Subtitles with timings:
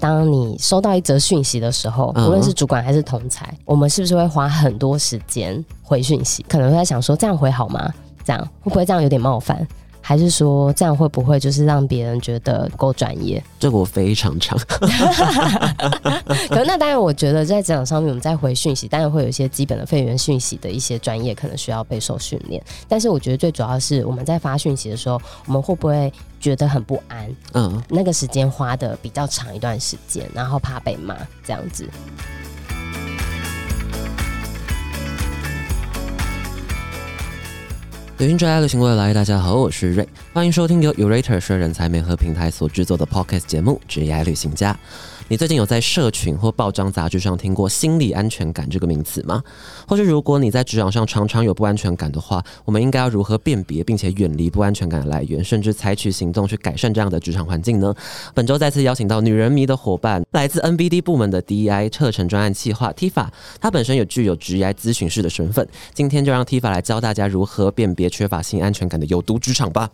[0.00, 6.44] 当你收到一则讯息的时候，嗯无论是主管还是同才，我们是不是会花很多时间回讯息？
[6.48, 7.92] 可能会在想说，这样回好吗？
[8.24, 9.66] 这样会不会这样有点冒犯？
[10.02, 13.40] 还是说这样会不会就是让别人觉得不够专业？
[13.60, 14.58] 这个我非常常。
[16.48, 22.60] 可是那当然，我觉得在职场上面，我们在回讯息，当然会有一些基本的废员讯息的一些专业，可能需要备受训练。
[22.88, 26.10] 但是我觉得最主要是我们在发讯息的时候，我们会不会
[26.40, 27.30] 觉得很不安？
[27.52, 31.14] 嗯，那个时间花的比较长一段时间，然后怕被骂
[31.44, 31.88] 这样子。
[38.18, 44.72] 旅行者爱旅行未来，大家好，我是瑞，欢迎收听由 Urator 社人才媒合平台所制作的 Podcast 节目《职业旅行家》。
[45.30, 49.40] 你最近有在社群或报章杂志上听过心理安全感这个名词吗？
[49.86, 57.94] 或者如果你在职场上常常有不安全感的话，我们应该要如何辨别并且远离不安全感的来源，甚至采取行动去改善这样的职场环境呢？
[58.34, 63.28] 本周再次邀请到女人迷的伙伴，来自 NBD 部门的 DEI 特程专案企划 Tifa，
[63.60, 69.90] 她本身有具有职业咨询师的身份，今天就让 Tifa 来教大家如何辨别缺乏性安全感的有毒职场吧。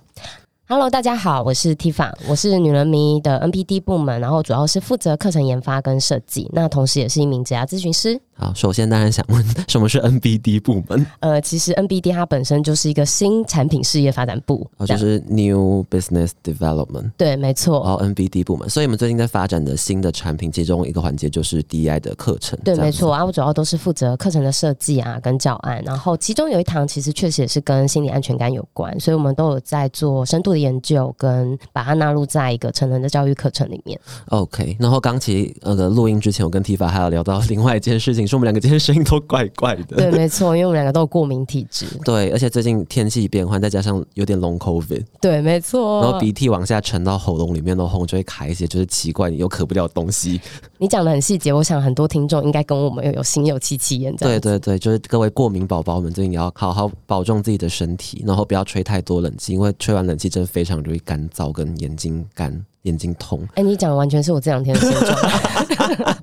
[0.68, 8.20] Hello，大家好，我是 Tifa，我是女人迷的 NPD 部门，然后主要是负责课程研发跟设计，那同时也是一名职业咨询师。
[8.38, 11.06] 好，首先当然想问， 什么是 NBD 部门？
[11.20, 17.10] 呃，其实 NBD 它本身就是一个新产品事业发展部，哦，就是 New Business Development。
[17.16, 17.78] 对，没错。
[17.78, 22.58] 哦，NBD 部门，所以我们最近在发展的新的产品，其中一个环节就是 DI 的课程。
[22.62, 25.82] 对，没错啊，我主要都是负责课程的设计啊，跟教案。
[25.84, 33.98] 然后其中有一堂其实确实也是跟心理安全感有关，所以我们都有在做深度的研究，跟把它纳入在一个成人的教育课程里面。
[34.28, 39.96] OK，然后刚其实那个录音之前，我跟 Tifa 还有聊到另外一件事情，是我们两个今天声音都怪怪的。
[39.96, 41.86] 对，没错，因为我们两个都有过敏体质。
[42.04, 46.00] 对，而且最近天气变换，再加上有点 long COVID，对，没错。
[46.02, 50.40] 然后鼻涕往下沉到喉咙里面的红就会卡一些就是奇怪又咳不掉的东西。
[50.78, 54.14] 你讲的很细节，我想很多听众应该跟我们有有心有戚戚焉。
[54.16, 63.40] 对对对，就是各位过敏宝宝们，最近也要好好保重自己的身体，然后不要吹太多冷气，因为吹完冷气真的非常容易干燥跟眼睛干、眼睛痛。
[63.54, 65.16] 哎、你讲的完全是我这两天的现状。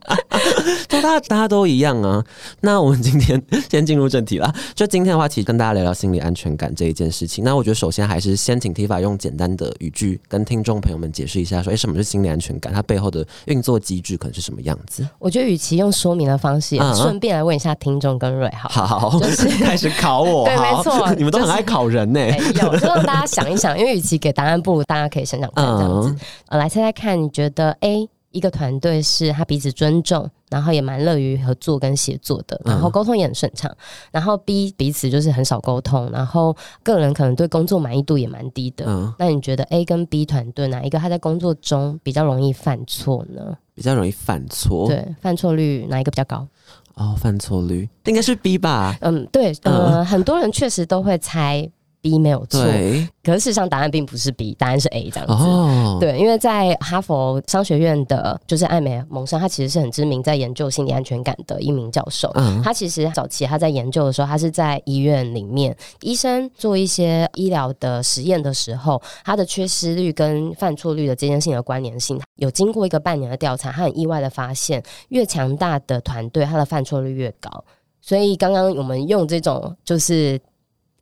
[0.88, 2.24] 就大家大家都一样啊。
[2.62, 4.54] 那我们今天 先进入正题啦。
[4.76, 7.44] 就今天的话，其实跟大家聊聊心理安全感这一件事情。
[7.44, 12.72] 那我觉得首先还是先请 Tifa 用简单的语句跟听众朋友们解释一下，说，哎、什么是心理安全感？
[12.74, 15.08] 它背后的运作机制可能是什么样子？
[15.20, 18.70] 我觉得与其用说明的方式，嗯顺便来问一下听众跟瑞好。
[18.86, 26.16] 好，就是 开始考我，没错你们都很就是爱考人呢、没有，就让大家想一想，因为与其给答案，不如大家可以想想看这样子。
[26.50, 33.76] 嗯，呃，来猜猜看，你觉得 A 一个团队是他彼此尊重，然后也蛮乐于合作跟协作的，然后嗯沟通也很顺畅。
[34.12, 38.86] 然后 B 彼此就是很少沟通，然后个人可能对工作满意度也蛮低的。
[38.88, 43.58] 嗯，那你觉得 A 跟 B 团队哪一个他在工作中比较容易犯错呢？
[43.74, 44.88] 比较容易犯错。
[44.88, 46.48] 对，犯错率哪一个比较高？
[46.94, 48.96] 哦，犯错率应该是 B 吧？
[49.02, 51.68] 嗯，对，呃，很多人确实都会猜
[52.04, 52.62] B 没有错，
[53.24, 55.34] 可是事实上答案并不是 B，答案是 A 这样子。
[55.34, 62.30] 哦，，对，因为在哈佛商学院的，就是艾美蒙生，他其实是很知名在研究心理安全感的一名教授。
[62.36, 77.64] 嗯，他其实早期他在研究的时候，他是在医院里面，医生做一些医疗的实验的时候，他的缺失率跟犯错率的这件事情的关联性，有经过一个半年的调查，他很意外的发现，越强大的团队，他的犯错率越高。
[78.02, 80.38] 所以刚刚我们用这种就是。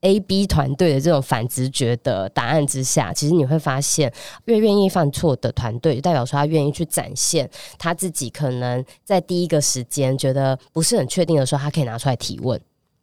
[0.01, 4.11] A、B 团队的这种反直觉的答案之下，其实你会发现，
[4.45, 12.59] 越愿意犯错的团队，代表说他愿意去展现他自己可能在第一个时间觉得不是很确定的时候，他可以拿出来提问。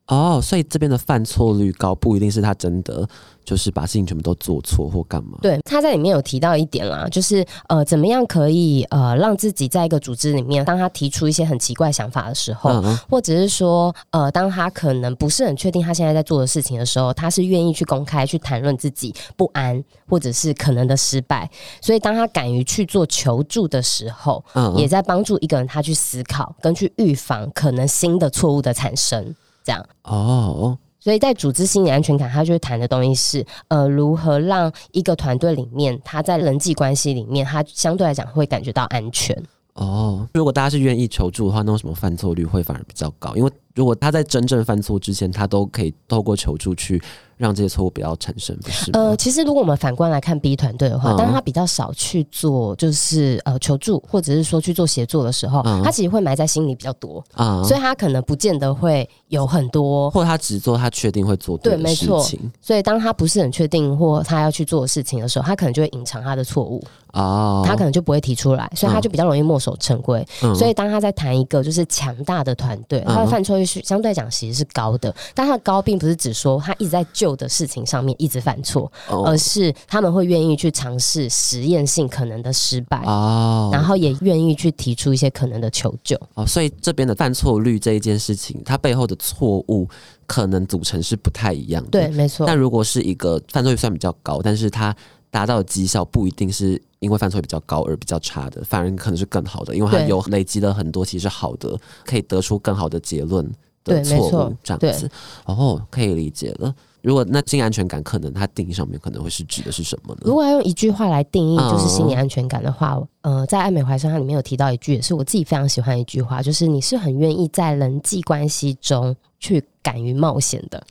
[0.09, 3.07] 哦，所以这边的犯错率高，不一定是他真的
[3.45, 5.39] 就是把事情全部都做错或干嘛。
[5.43, 21.51] 对，他在里面有提到一点啦，就是呃，怎么样可以呃让自己在一个组织里面，当他提出一些很奇怪想法的时候，嗯嗯或者是说，呃，当他可能不是很确定他现在在做的事情的时候，他是愿意去公开去谈论自己不安或者是可能的失败。
[21.83, 29.35] 所以，当他敢于去做求助的时候，嗯也在帮助一个人他去思考跟去预防可能新的错误的产生。
[29.69, 39.37] 这样，哦，所以在组织心理安全感，他就会谈的东西是，呃，如何让一个团队里面，他在人际关系里面，他相对来讲会感觉到安全。
[39.75, 43.37] 哦，如果大家是愿意求助的话，那为什么犯错率会反而比较高？
[43.37, 47.01] 因为如果他在真正犯错之前，他都可以透过求助去
[47.39, 48.91] 让这些错误不要产生，不是？
[48.93, 60.11] 呃，其实如果我们反观来看 B 团队的话，嗯当他比较少去做，就是呃求助，或者是说去做协作的时候，嗯他其实会埋在心里比较多，啊，所以他可能不见得会有很多。
[60.11, 66.83] 或者他只做他确定会做的对没错事情所以当他不是很确定或他要去做的事情的时候，他可能就会隐藏他的错误，
[67.13, 70.27] 哦，他可能就不会提出来，所以他就比较容易墨守成规。
[70.43, 86.19] 嗯所以当他在谈一个就是强大的团队，他的嗯犯错率是相对来讲其实是高的，但他的高并不是指说他一直在旧的事情上面一直犯错，哦而是他们会愿意去尝试实验性可能的失败，哦，然后也愿意去提出一些可能的求救。
[86.35, 89.87] 哦，所以这边的犯错率这一件事情，它背后的错误
[90.27, 91.91] 可能组成是不太一样的。
[91.91, 92.57] 对，，没错但。
[92.57, 94.95] 如果是一个犯错率算比较高，但是它
[95.31, 103.45] 达到的绩效不一定是因为犯错率比较高而比较差的，反而可能是更好的，因为它有累积了很多其实好的，可以得出更好的结论
[103.85, 105.11] 的对没错误这样子。
[105.45, 106.75] 哦，可以理解了。
[107.03, 110.21] 如果那心理安全感，可能它定义上面可能会是指的是什么呢？
[110.25, 120.83] 如果要用一句话来定义嗯就是心理安全感的话，呃，在《爱美怀生》它里面有提到一句，也是我自己非常喜欢的一句话，就是你是很愿意在人际关系中去敢于冒险的。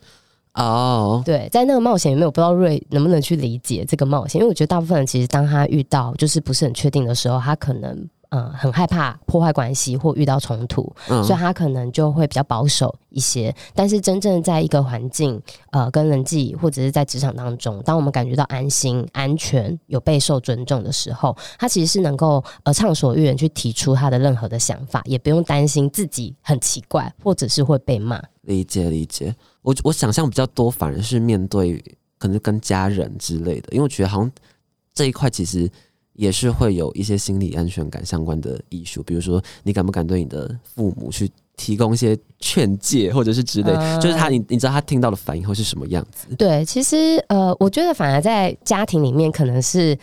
[0.54, 13.54] 哦，对，在那个冒险里面，我不知道瑞能不能去理解这个冒险，因为我觉得大部分人其实当他遇到就是不是很确定的时候，他可能呃很害怕破坏关系或遇到冲突，嗯所以他可能就会比较保守一些。
[13.74, 15.40] 但是真正在一个环境
[15.70, 28.22] 呃跟人际或者是在职场当中，当我们感觉到安心、安全、有备受尊重的时候，他其实是能够呃畅所欲言去提出他的任何的想法，也不用担心自己很奇怪或者是会被骂。
[28.42, 31.82] 理解理解，我我想象比较多，反而是面对
[32.18, 34.32] 可能跟家人之类的，因为我觉得好像
[34.94, 35.70] 这一块其实
[36.18, 46.26] 也是会有一些心理安全感相关的艺术，比如说你敢不敢对你的父母去提供一些劝诫，或者是之类，嗯就是他你你知道他听到的反应会是什么样子？
[46.34, 49.96] 对，其实呃，我觉得反而在家庭里面可能是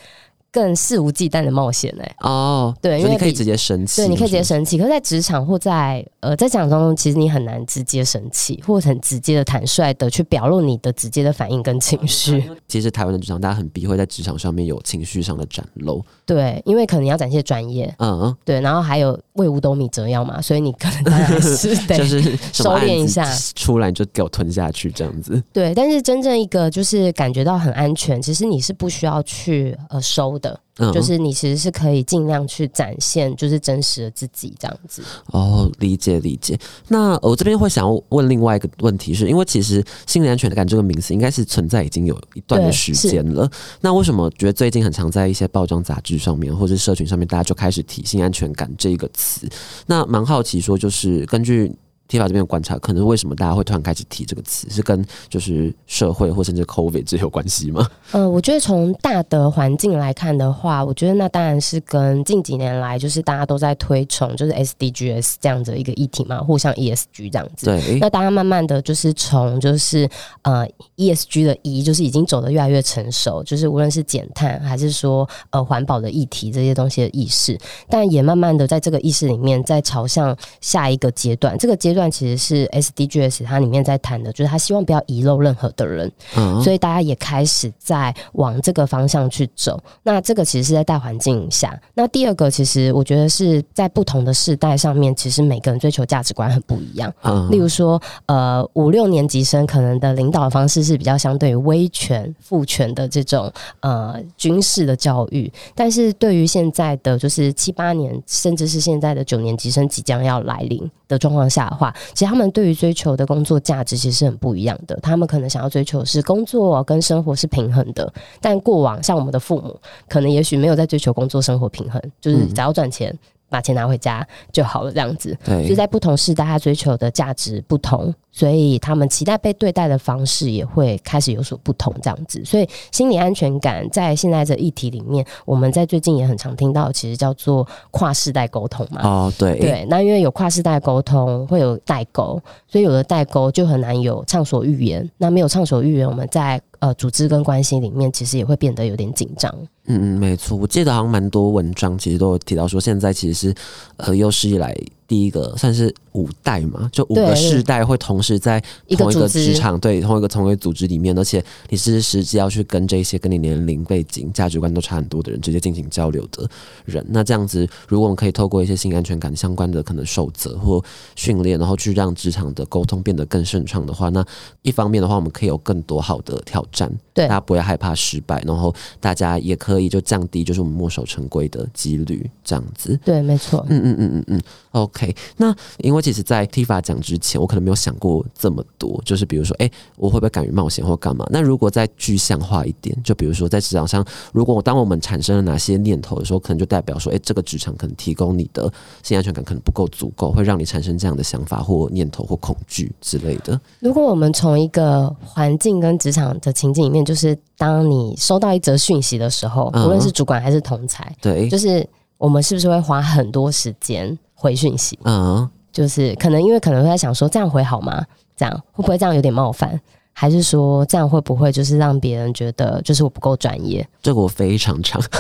[0.55, 4.77] 更肆无忌惮的冒险哎、哦，对因为比所以你可以直接生气，对，你可以直接生气。
[4.77, 12.49] 可是，在职场或在呃在职场中，其实你很难直接生气，或者很直接的、坦率的去表露你的直接的反应跟情绪。
[12.69, 23.23] 其实台湾的职场大家很避讳在职场上面有情绪上的展露，对，因为可能要展现专业，嗯，对，然后还有为五斗米折腰嘛，所以你可能当然是 得就是收敛一下
[23.55, 25.41] 出来你就给我吞下去这样子。
[25.53, 25.73] 对。
[25.75, 35.01] 但是真正一个就是感觉到很安全，其实你是不需要去呃收的，嗯，就是你其实是可以尽量去展现就是真实的自己这样子。
[35.27, 36.59] 哦，理解理解。
[36.89, 43.49] 那我这边会想要问另外一个问题是，因为其实心理安全感这个名词应该是存在已经有一段的时间了。
[43.79, 49.47] 那为什么觉得最近很常在一些报章杂志上面或者是社群上面，大家就开始提性安全感这一个词？
[49.85, 51.73] 那蛮好奇说，就是根据。
[52.07, 57.87] 贴法这边的观察，可能为什么大家会突然开始提这个词，是跟就是社会或甚至 COVID 这有关系吗？
[58.11, 67.65] 呃，我觉得从大的环境来看的话，我觉得那当然是跟近几年来就是大家都在推崇就是 SDGs 这样的一个议题嘛，互相 ESG 这样子。
[67.65, 70.07] 对，那大家慢慢的就是从就是
[70.43, 70.67] 呃
[70.97, 77.57] ESG 的 E 就是已经走得越来越成熟，就是无论是减碳还是说呃环保的议题这些东西的意识，
[77.89, 81.57] 但也慢慢的在这个意识里面在朝向下一个阶段。
[81.57, 89.81] 这个阶段其实是 SDGs 它里面在谈的，就是他希望不要遗漏任何的人，嗯，所以大家也开始在往这个方向去走。
[90.03, 91.79] 那这个其实是在大环境下。
[91.93, 97.11] 那第二个，其实我觉得是在不同的世代上面，其实每个人追求价值观很不一样。
[97.23, 114.97] 嗯例如说，呃，五六年级生可能的领导方式是比较相对于威权、父权的这种呃军事的教育，但是对于现在的就是七八年，甚至是现在的九年级生即将要来临的状况下的话，其实他们对于追求的工作价值其实是很不一样的。
[115.01, 123.17] 他们可能想要追求的是工作跟生活是平衡的，但过往像我们的父母，可能也许没有在追求工作生活平衡，就是嗯只要赚钱。
[123.55, 125.37] 把钱拿回家就好了，这样子。
[125.45, 132.43] 所以，在不同世代，他追求的价值不同，所以他们期待被对待的方式也会开始有所不同，这样子。
[132.43, 139.01] 所以心理安全感在现在这议题里面，我们在最近也很常听到，其实叫做跨世代沟通嘛。
[139.07, 145.09] 哦，对，对，那因为有跨世代沟通，会有代沟，所以有了代沟就很难有畅所欲言。
[145.17, 149.55] 那没有畅所欲言，我们在呃组织跟关系里面，其实也会变得有点紧张。
[149.87, 153.55] 嗯嗯，没错，我记得好像蛮多文章其实都有提到说，现在其实是
[153.97, 154.75] 呃有史以来
[155.07, 158.63] 第一个算是五代嘛，就五个世代会同时在
[158.97, 166.49] 同一个职场，对，同一个同一个组织里面，而且你是实际要去跟这些跟你年龄、背景、价值观都差很多的人直接进行交流的
[166.85, 167.05] 人。
[167.09, 170.81] 那这样子，如果我们可以透过一些性安全感相关的可能守则或
[171.15, 174.25] 训练，然后去让职场的沟通变得更顺畅的话，那
[174.61, 182.97] 一方面的话，我们可以有更多好的挑战，对大家不要害怕失败，然后大家也可以就降低就是我们墨守成规的几率，这样子。
[183.03, 183.65] 对，没错。
[183.69, 184.41] 嗯嗯嗯嗯嗯
[184.71, 185.13] ，OK。
[185.37, 191.25] 那因为其实，在 Tifa 讲之前，我可能没有想过这么多，就是比如说，哎、我会不会敢于冒险或干嘛？
[191.31, 198.71] 那如果再具象化一点，就比如说在职场上，如果当我们产生了哪些念头的时候，可能就代表说，哎、这个职场可能提供你的
[199.01, 203.59] 性安全感可能不够足够，会让你产生这样的想法或念头或恐惧之类的。
[203.79, 211.83] 如果我们从一个环境跟职场的情境里面，就是当你收到一则讯息的时候，嗯无论是主管还是同才，对，就是
[212.19, 214.99] 我们是不是会花很多时间回讯息？
[215.03, 218.01] 嗯，就是可能因为可能会在想说，这样回好吗？
[218.37, 219.77] 这样会不会这样有点冒犯？
[220.17, 223.85] 还是说这样会不会就是让别人觉得就是我不够专业？
[224.01, 225.01] 这个我非常常。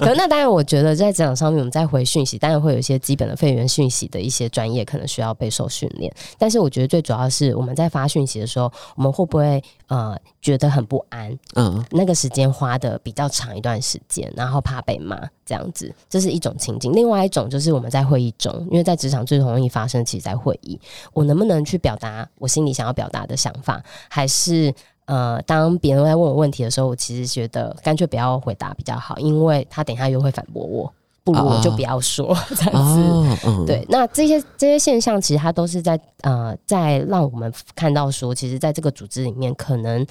[0.00, 6.12] 可是那当然，我觉得在职场上面，我们在回讯息，当然会有一些基本的废员讯息的一些专业可能需要备受训练。
[6.36, 11.38] 但是我觉得最主要是我们在发讯息的时候，我们会不会呃觉得很不安？
[11.54, 16.92] 嗯那个时间花的比较长一段时间，然后怕被骂这样子，这是一种情景。
[16.92, 20.78] 另外一种就是我们在会议中，因为在职场最容易发生，其实在会议，
[21.12, 30.92] 我能不能去表达我心里想要表达的想法，还是呃，当别人在问我问题的时候，我其实觉得干脆不要回答比较好，因为他等一下又会反驳我，
[31.24, 33.64] 不如我就不要说、 这样子。
[33.66, 40.04] 对，那这些这些现象，其实它都是在呃，在让我们看到说，其实在这个组织里面，可能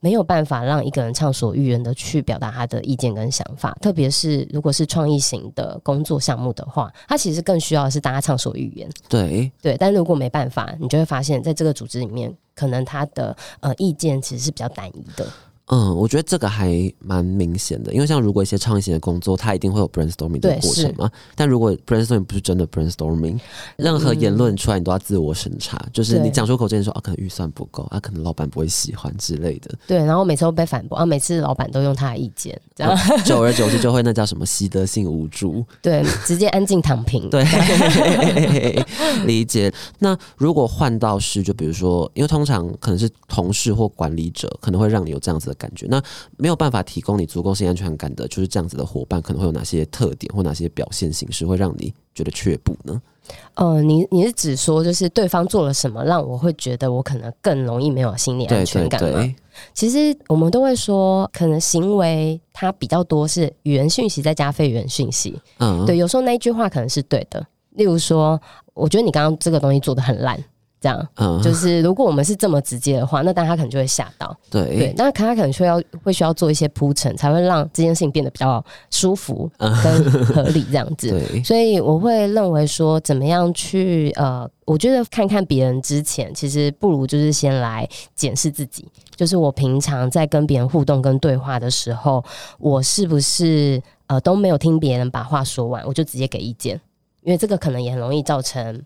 [0.00, 8.88] 没有办法让一个人畅所欲言的去表达他的意见跟想法，特别是如果是创意型的工作项目的话，它其实更需要的是大家畅所欲言。
[9.08, 15.26] 对，对，但如果没办法，你就会发现在这个组织里面，可能他的呃意见其实是比较单一的。
[15.70, 21.10] 嗯，我觉得这个还蛮明显的，因为像如果一些创意型的工作，它一定会有 brainstorming 的过程嘛。
[21.34, 23.38] 但如果 brainstorming 不是真的 brainstorming，
[23.76, 35.64] 任何言论出来你都要自我审查，就是你讲出口之前说啊，可能预算不够啊，可能老板不会喜欢之类的，对，然后每次都被反驳，啊，每次老板都用他的意见，这样、久而久之 就会那叫什么习得性无助。
[35.82, 37.28] 对，直接安静躺平。
[37.28, 37.44] 对，
[39.26, 39.70] 理解。
[39.98, 45.86] 那如果换到是，就比如说，因为通常可能是同事或管理者，可能会让你有这样子的感觉。
[45.90, 46.02] 那
[46.36, 53.00] 没有办法提供你足够性安全感的，就是这样子的伙伴，可能会有哪些特点或哪些表现形式，会让你觉得却步呢？
[53.56, 59.20] 呃，你你是指说，就是对方做了什么，让我会觉得我可能更容易没有心理安全感吗？
[59.20, 59.36] 对，
[59.74, 65.38] 其实我们都会说，可能行为它比较多是语言讯息再加非语言讯息。
[65.58, 67.46] 嗯，对，有时候那一句话可能是对的。
[67.72, 68.40] 例如说，
[68.72, 70.42] 我觉得你刚刚这个东西做的很烂，
[70.80, 74.36] 这样嗯，就是如果我们是这么直接的话，那当然他可能就会吓到。
[74.48, 81.10] 对对，，那他可能需要会需要做一些铺陈，才会让这件事情变得比较舒服跟合理这样子。
[81.32, 92.24] 对，所以我会认为说，怎么样去呃，我觉得看看别人之前，其实不如就是先来检视自己，就是我平常在跟别人互动跟对话的时候，
[92.58, 96.80] 我是不是呃都没有听别人把话说完，我就直接给意见，
[97.22, 98.80] 因为这个可能也很容易造成。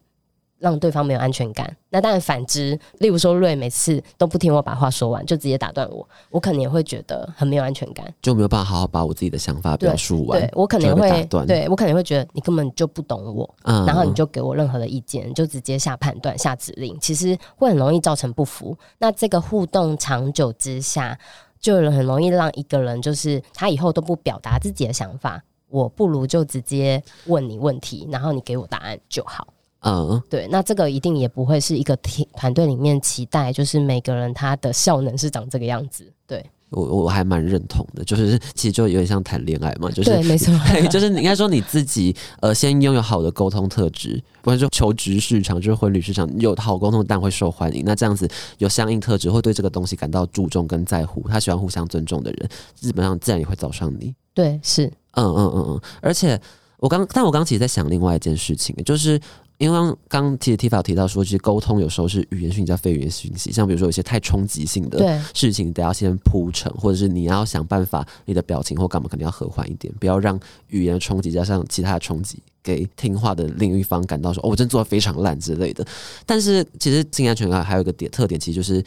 [0.63, 1.77] 让对方没有安全感。
[1.91, 8.07] 那当然反之，例如说瑞每次都不听我把话说完，就直接打断我，我可能也会觉得很没有安全感。
[8.23, 18.77] 就没有办法好好把我自己的想法表述完对，我可能会对我可能会觉得你根本就不懂我，嗯然后你就给我任何的意见，你就直接下判断、下指令，其实会很容易造成不服。
[18.99, 21.19] 那这个互动长久之下，
[21.61, 29.49] 就很容易让一个人就是他以后都不表达自己的想法，我不如就直接问你问题，然后你给我答案就好。
[29.85, 36.11] 嗯，对，那这个一定也不会是一个团团队里面期待，就是每个人他的效能是长这个样子。
[36.25, 47.83] 对，我我还蛮认同的，就是其实就有点像谈恋爱嘛，就是对，没错， 对，就是你应该说你自己呃，先拥有好的沟通特质，不然就求职市场就是婚礼市场有好沟通，但会受欢迎。
[47.85, 54.15] 那这样子有相应特质，会对这个东西感到注重跟在乎，他喜欢互相尊重的人，基本上自然也会找上你。
[54.33, 54.87] 对，是，
[55.17, 56.41] 嗯嗯嗯嗯，而且
[56.79, 59.21] 我刚，但我刚其实在想另外一件事情，就是。
[59.63, 59.79] 因为
[60.09, 64.99] 刚刚其实 Tifa 提到说，其实沟通有时候是语言讯息加非语言讯息，像比如说有些太冲击性的，
[65.35, 75.87] 事情，你得要先铺陈，或者是你要想办法，你的表情或干嘛肯定要和缓一点，不要让语言的冲击加上其他的冲击给听话的另一方感到说，哦，我真做的非常烂之类的。
[76.27, 78.83] 但是其实性安全感还有一个点特点，其实就是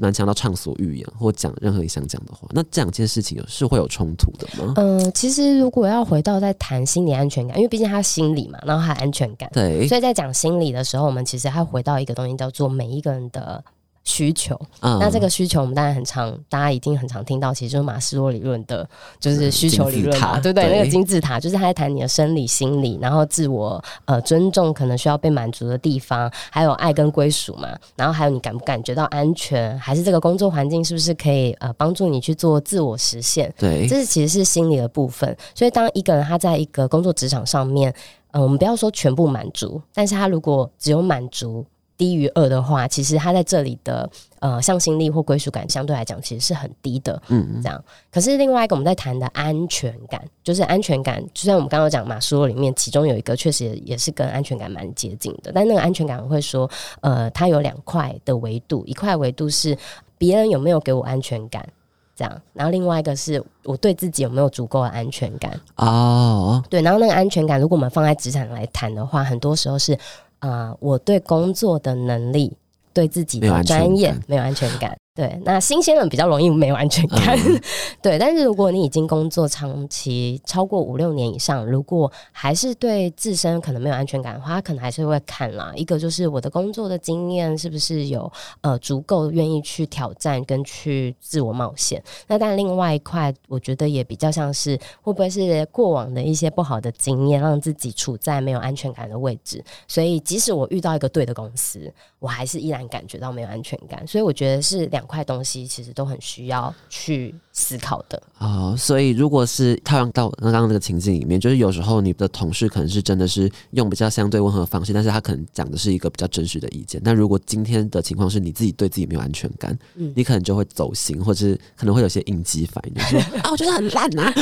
[0.00, 2.48] 蛮强到畅所欲言或讲任何你想讲的话。
[2.50, 4.72] 那这两件事情有是会有冲突的吗？
[4.76, 13.62] 嗯，其实如果要回到在谈心理安全感，因为毕竟他心理嘛，然后还有安全感，对，所以在讲心理的时候，我们其实还回到一个东西，叫做每一个人的。
[14.02, 18.88] 需求，嗯那这个需求我们当然很常，大家一定很常听到，其实就是马斯洛理论的，
[19.20, 20.68] 就是需求理论嘛，对不对？
[20.68, 33.52] 对那个金字塔就是他在谈你的生理、心理，然后自我呃尊重可能需要被满足的地方，还有爱跟归属嘛，然后还有你感不感觉到安全，还是这个工作环境是不是可以呃帮助你去做自我实现？
[33.58, 35.36] 对，这是其实是心理的部分。
[35.54, 37.94] 所以当一个人他在一个工作职场上面，
[38.30, 41.64] 呃，我们不要说全部满足，但是他如果只有满足
[42.00, 47.20] 低于二的话，其实他在这里的呃向心力或归属感相对来讲其实是很低的。
[47.28, 56.70] 嗯这样，可是另外一个我们在谈的安全感，就是安全感，就像我们刚刚讲马斯洛里面，其中有一个确实也也是跟安全感蛮接近的，但那个安全感我会说，
[57.02, 59.76] 呃，它有两块的维度，一块维度是
[60.16, 61.68] 别人有没有给我安全感。
[62.16, 69.98] 这样，然后另外一个是我对自己有没有足够的安全感，哦，对，然后那个安全感，如果我们放在职场来谈的话，很多时候是，
[70.40, 72.52] 呃，我对工作的能力、
[72.92, 74.96] 对自己的专业没有安全感。
[75.12, 77.36] 对，那新鲜人比较容易没有安全感。
[77.36, 77.60] 嗯
[78.00, 85.72] 对，但是如果你已经工作长期超过五六年以上，如果还是对自身可能没有安全感的话，他可能还是会看啦。
[85.74, 92.02] 一个就是我的工作的经验是不是有呃足够愿意去挑战跟去自我冒险。
[92.28, 99.62] 那但另外一块，我觉得也比较像是会不会是过往的一些不好的经验，让自己处在没有安全感的位置。
[99.88, 104.06] 所以即使我遇到一个对的公司，我还是依然感觉到没有安全感。
[104.06, 108.22] 所以我觉得是两两块东西，其实都很需要去思考的。
[108.38, 117.00] 哦，所以如果是套用到刚刚那个情境里面，就是有时候你的同事可能是真的是用比较相对温和的方式，但是他可能讲的是一个比较真实的意见。
[117.04, 124.32] 但如果今天的情况是你自己对自己没有安全感，嗯你可能就会走心，或者是可能会有些应激反应，就说啊， 我觉得很烂啊。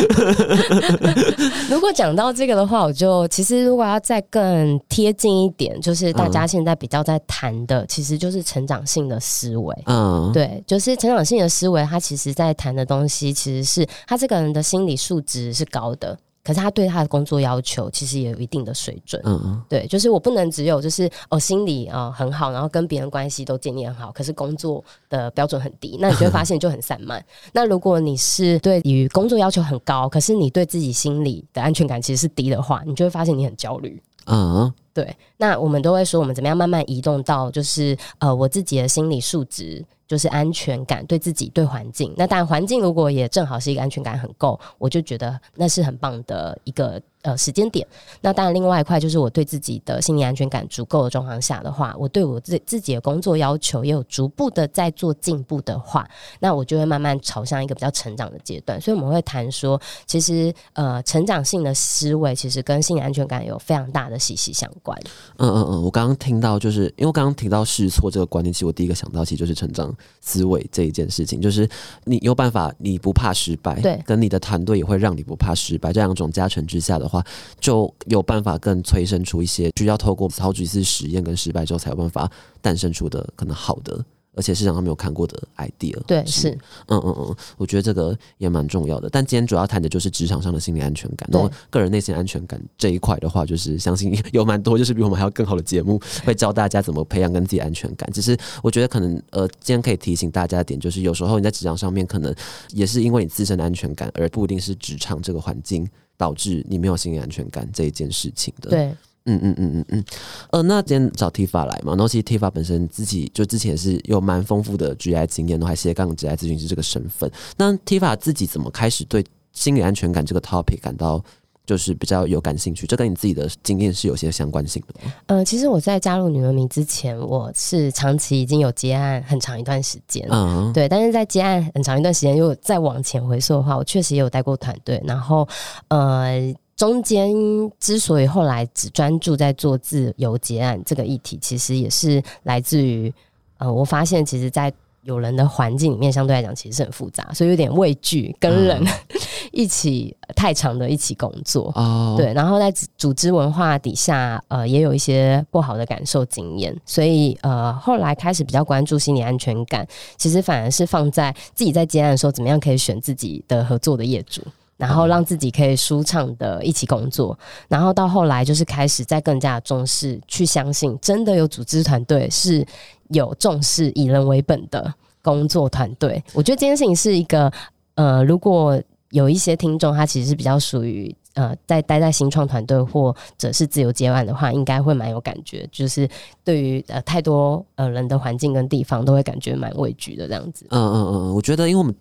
[1.69, 9.75] 如果讲到这个的话，我就其实如果要再更贴近一点，就是大家现在比较在谈的，其实就是成长性的思维。
[9.87, 19.21] 嗯，对，就是成长性的思维，它其实在谈的东西，其实是他这个人的心理素质是高的，可是他对他的工作要求其实也有一定的水准。
[19.25, 27.25] 嗯嗯对，就是我不能只有就是哦心理啊、呃很好，然后跟别人关系都建立很好，可是工作的标准很低，那你就会发现就很散漫。
[27.53, 34.01] 那如果你是对于工作要求很高，可是你对自己心理的安全感其实是低的话，你就会发现你很焦虑。
[34.31, 42.13] 嗯对，那我们都会说，我们怎么样慢慢移动到，就是呃，我自己的心理素质，就是安全感，对自己、对环境。
[42.17, 47.87] 那当然，环境如果也正好是一个安全感很够，我就觉得那是很棒的一个呃时间点。
[48.21, 56.09] 那当然，另外一块就是我对自己的心理安全感足够的状况下的话，我对我自自己的工作要求也有逐步的在做进步的话，
[56.41, 58.81] 那我就会慢慢朝向一个比较成长的阶段。
[58.81, 64.99] 所以我们会谈说，其实呃，成长性的思维其实跟心理安全感有非常大的息息相关。
[65.37, 71.69] 嗯嗯嗯，我刚刚听到，就是因为我刚刚提到试错这个观念，其实我第一个想到其实就是成长思维这一件事情，就是
[72.05, 77.25] 你有办法，你不怕失败，对跟你的团队也会让你不怕失败，这两种加成之下的话，
[77.59, 84.05] 就有办法更催生出一些需要透过好几次实验跟失败之后才有办法诞生出的可能好的。
[84.35, 86.51] 而且市场上没有看过的 idea，对，是
[86.87, 89.11] 嗯嗯嗯，我觉得这个也蛮重要的。
[89.11, 98.09] 但今天主要谈的就是职场上的心理安全感，然后个人内心安全感这一块的话，就是相信有蛮多，就是比我们还要更好的节目会教大家怎么培养跟自己安全感。
[98.13, 102.33] 只是我觉得可能呃，今天可以提醒大家的点，就是有时候你在职场上面可能
[102.71, 105.85] 也是因为你自身的安全感，而不一定是职场这个环境
[106.19, 108.69] 导致你没有心理安全感这一件事情的。
[108.69, 108.95] 对。
[109.31, 110.05] 嗯嗯嗯嗯嗯，
[110.53, 117.31] 呃，那今天找 Tifa 来嘛，然后其实 Tifa 本身自己就之前是有蛮丰富的 GI 经验，然后还斜杠 GI 咨询师这个身份。
[117.59, 121.23] 那 Tifa 自己怎么开始对心理安全感这个 topic 感到
[121.69, 122.87] 就是比较有感兴趣？
[122.87, 125.13] 这跟你自己的经验是有些相关性的吗？
[125.27, 130.27] 呃，其实我在加入女文明之前，我是长期已经有接案很长一段时间。
[130.31, 135.47] 嗯，对，但是在接案很长一段时间，如果再往前回溯的话，我确实也有带过团队，然后
[135.89, 137.31] 呃，中间
[137.79, 143.13] 之所以后来只专注在做自由结案这个议题，其实也是来自于
[143.59, 144.73] 呃，我发现其实，在
[145.09, 148.79] 有人的环境里面，相对来讲其实是很复杂，所以有点畏惧跟人、
[149.53, 151.73] 一起太长的一起工作。
[151.75, 159.87] 哦，对，然后在组组织文化底下，呃，也有一些不好的感受经验，所以呃，后来开始比较关注心理安全感，
[160.19, 164.43] 其实反而是放在自己在接案的时候，怎么样可以选自己的合作的业主。
[164.79, 167.39] 然后让自己可以舒畅的一起工作，
[167.69, 172.67] 然后到后来就是开始在更加重视，去相信真的有组织团队是
[173.09, 176.25] 有重视以人为本的工作团队。
[176.33, 177.53] 我觉得这件事情是一个
[177.97, 181.15] 呃，如果有一些听众他其实是比较属于。
[181.35, 185.65] 呃，在待在新创团队或者是自由接案的话，应该会蛮有感觉。
[185.71, 186.09] 就是
[186.43, 190.67] 对于呃太多呃人的环境跟地方，都会感觉蛮畏惧的这样子。
[190.71, 191.95] 嗯嗯嗯，我觉得因为我们。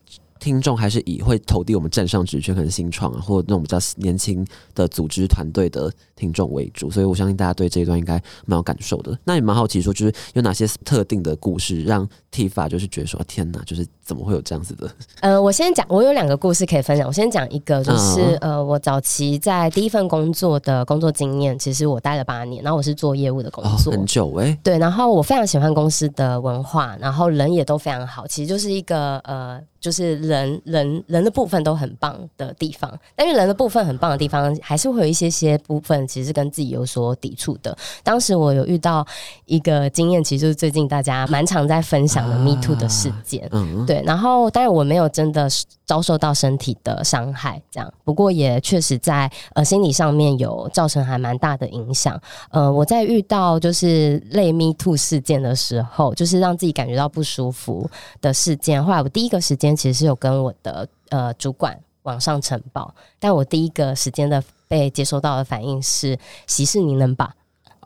[0.47, 8.13] 听众还是以会投递我们站上职缺，可能新创啊，或者那种比较年轻的组织团队的听众为主，所以我相信大家对这一段应该
[8.45, 9.19] 蛮有感受的。
[9.25, 14.89] 那也蛮好奇，说就是有哪些特定的故事让 Tifa 就是觉得说天哪，就是怎么会有这样子的？
[15.19, 17.05] 呃，我先讲，我有两个故事可以分享。
[17.05, 24.57] 我先讲一个，就是呃，我早期在第一份工作的工作经验，其实我待了八年，然后我是做业务的工作，很久哎。
[24.63, 29.61] 对，然后我非常喜欢公司的文化，然后人也都非常好，其实就是一个呃。
[29.79, 37.77] 就是人人人的部分都很棒的地方，但是人的部分很棒的地方，还是会有一些些部分其实跟自己有所抵触的。
[38.03, 39.05] 当时我有遇到
[39.45, 44.01] 一个经验，其实就是最近大家蛮常在分享的 “me too” 的事件嗯，对。
[44.05, 45.47] 然后，但是我没有真的
[45.85, 52.19] 遭受到身体的伤害，这样，不过也确实在呃心理上面有造成还蛮大的影响。
[52.49, 57.87] 呃，我在遇到就是类 “me too” 事件的时候，就是让自己感觉到不舒服
[58.21, 59.66] 的事件，后来我第一个时间。
[59.75, 67.33] 其实是有跟我的呃主管往上呈报，但我第一个时间的被接收到的反应是息事宁人吧？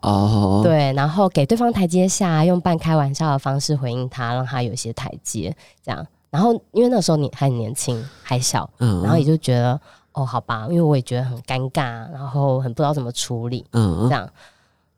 [0.02, 6.06] 哦，对，然后给对方台阶下，用半开玩笑的方式回应他，让他有一些台阶，这样。
[6.28, 9.80] 然后因为那时候你还很年轻，还小，嗯，然后也就觉得
[10.12, 14.28] 哦，好吧，因为我也觉得很尴尬，然后很不知道怎么处理，嗯，这样。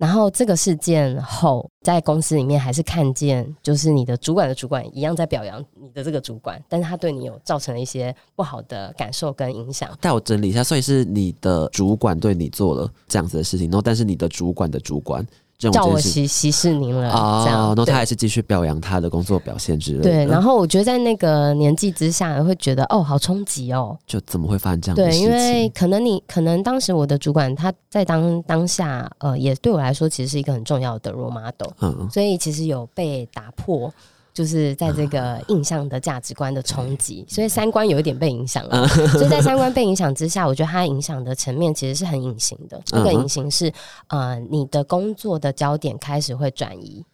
[0.05, 9.88] 然后这个事件后，在公司里面还是看见，就是你的主管的主管一样在表扬你的这个主管，但是他对你有造成了一些不好的感受跟影响。
[10.03, 15.27] 但我整理一下，所以是你的主管对你做了这样子的事情，然后但是你的主管的主管。
[15.59, 20.05] 叫我息息事宁人这样，然后他还是继续表扬他的工作表现之类的。
[20.05, 23.97] 对，然后我觉得在那个年纪之下，会觉得哦，好冲击哦。
[24.07, 25.29] 就怎么会发生这样的事情？
[25.29, 33.93] 对，因为可能你可能当时我的主管他在当当下，呃，也对我来说其实是一个很重要的 role model，嗯，所以其实有被打破。
[34.35, 38.87] 就是在这个印象的价值观的冲击，所以三观有一点被影响了。
[38.88, 42.83] 所以在三观被影响之下，我觉得它影响的层面其实是很隐形的。
[42.85, 43.73] 这个隐形是
[44.09, 47.05] 呃，你的工作的焦点开始会转移，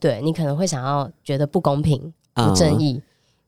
[0.00, 3.00] 对你可能会想要觉得不公平、不正义，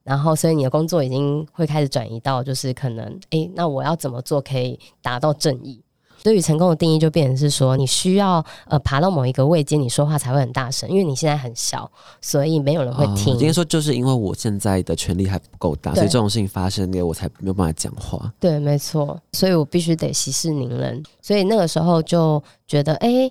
[0.05, 5.83] 然后所以你的工作已经会开始转移到就是可能，哎，那我要怎么做可以达到正义？
[6.23, 13.37] 对于成功的定义就变成是说，你需要呃爬到某一个位阶，你说话才会很大声，因为你现在很小，所以没有人会听。
[13.39, 18.33] 应该说，就是因为我现在的权力还不够大，所以这种事情发生，我才没有办法讲话。
[18.39, 21.03] 对，没错，所以我必须得息事宁人。
[21.23, 23.31] 所以那个时候就觉得，哎，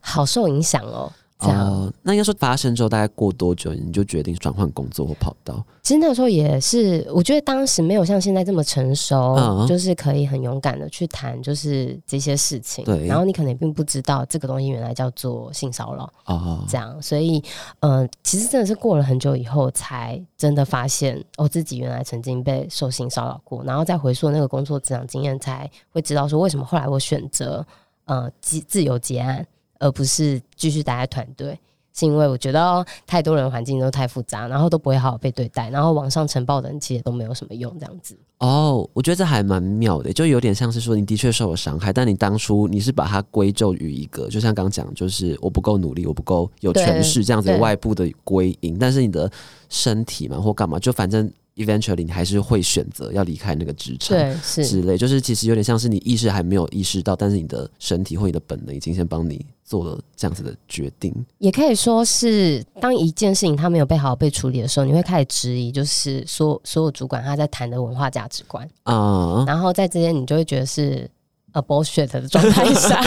[0.00, 1.10] 好受影响哦。
[1.40, 5.64] 哦，那应该说发生之后，大概过多久你就决定转换工作或跑道？
[5.82, 12.84] 其实那个时候也是，我觉得当时没有像现在这么成熟，就是可以很勇敢的去谈，就是这些事情。
[12.84, 17.42] 对，然后你可能并不知道这个东西原来叫做性骚扰哦，这样，所以
[17.80, 27.64] 呃，其实真的是过了很久以后，才真的发现哦，自己原来曾经被受性骚扰过，然后再回溯那个工作职场经验，才会知道说为什么后来我选择
[28.06, 29.46] 呃自自由结案。
[29.78, 31.58] 而不是继续待在团队，
[31.94, 38.18] 是因为我觉得太多人环境都太复杂，然后都不会好好被对待，然后网上呈报的人其实都没有什么用，这样子。
[38.38, 49.30] 哦，我觉得这还蛮妙的，就有点像是说你的确受了伤害，但你当初你是把它归咎于一个，就像刚讲，就是我不够努力，我不够有权势这样子外部的归因，但是你的
[49.68, 51.32] 身体嘛或干嘛，就反正。
[51.58, 61.12] Eventually，你还是会选择要离开那个职场，对，是之类，就是其实有点像是你意识还没有意识到，但是你的身体或你的本能已经先帮你做了这样子的决定。
[61.38, 71.10] 也可以说是，当一件事情它没有被好好被处理的时候，你会开始质疑，就是所所有主管他在谈的文化价值观啊，然后在这些你就会觉得是。
[71.58, 73.00] 呃，bullshit 的状态下，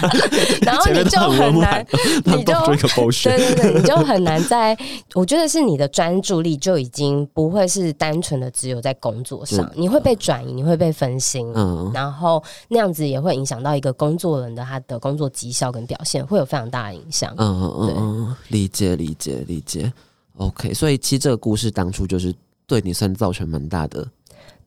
[0.62, 1.86] 然后你就很难，
[2.24, 2.54] 你就
[3.24, 4.76] 对对对，你就很难在。
[5.14, 17.32] 我觉得是你的专注力就已经不会是单纯的只有在工作上，你会被转移，你会被分心，嗯，然后那样子也会影响到一个工作人的他的工作绩效跟表现，会有非常大的影响。
[17.38, 19.92] 嗯嗯嗯，理解理解理解。
[20.36, 22.34] OK，所以其实这个故事当初就是
[22.66, 24.06] 对你算造成蛮大的。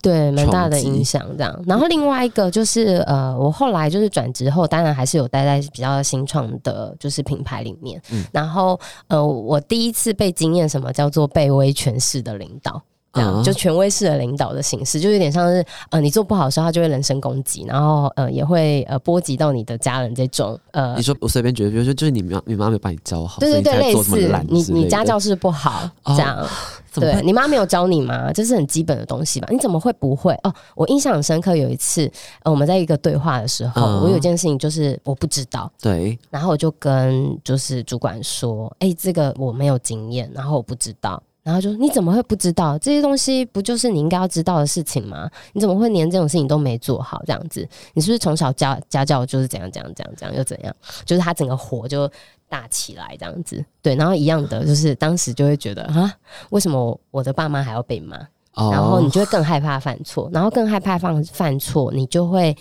[0.02, 1.64] 对，蛮大的影响，这样。
[1.68, 8.02] 然后另外一个就是，呃，我后来就是转职后，当然还是有待在比较新创的，就是品牌里面。
[8.32, 12.82] 然后，呃，我第一次被惊艳什么叫做被威权式的领导。
[13.14, 24.18] 这样嗯就权威式的领导的形式，就有点像是呃，你做不好的时候，他就会人身攻击，然后呃，也会呃波及到你的家人这种呃你，说我随便觉得，比如说就是你妈，你妈没有把你教好，对对对，类似
[24.48, 26.48] 你你家教是不好哦这样。
[26.92, 28.34] 对你妈没有教你吗？
[28.34, 29.48] 这是很基本的东西吧？
[29.52, 30.34] 你怎么会不会？
[30.44, 32.12] 哦，我印象很深刻，有一次、
[32.44, 41.22] 呃、我们在一个对话的时候，嗯我有件事情就是我不知道，对然后我就跟就是主管说，哎、这个我没有经验，然后我不知道。
[41.42, 43.44] 然后就你怎么会不知道这些东西？
[43.46, 45.30] 不就是你应该要知道的事情吗？
[45.54, 47.22] 你怎么会连这种事情都没做好？
[47.26, 50.76] 这样子，你是不是从小家家教就是怎样怎样怎样怎样又怎样？
[51.06, 52.10] 就是他整个火就
[52.48, 53.64] 大起来这样子。
[53.82, 56.14] 对，然后一样的，就是当时就会觉得啊，
[56.50, 58.18] 为什么我我的爸妈还要被骂？
[58.56, 62.56] 哦，然后你就会更害怕犯错，然后更害怕犯犯错，你就会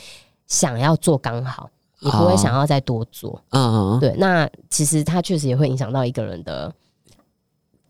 [0.47, 1.69] 想要做刚好，
[2.01, 3.43] 你不会哦想要再多做。
[3.51, 6.73] 嗯，嗯，对，那其实它确实也会影响到一个人的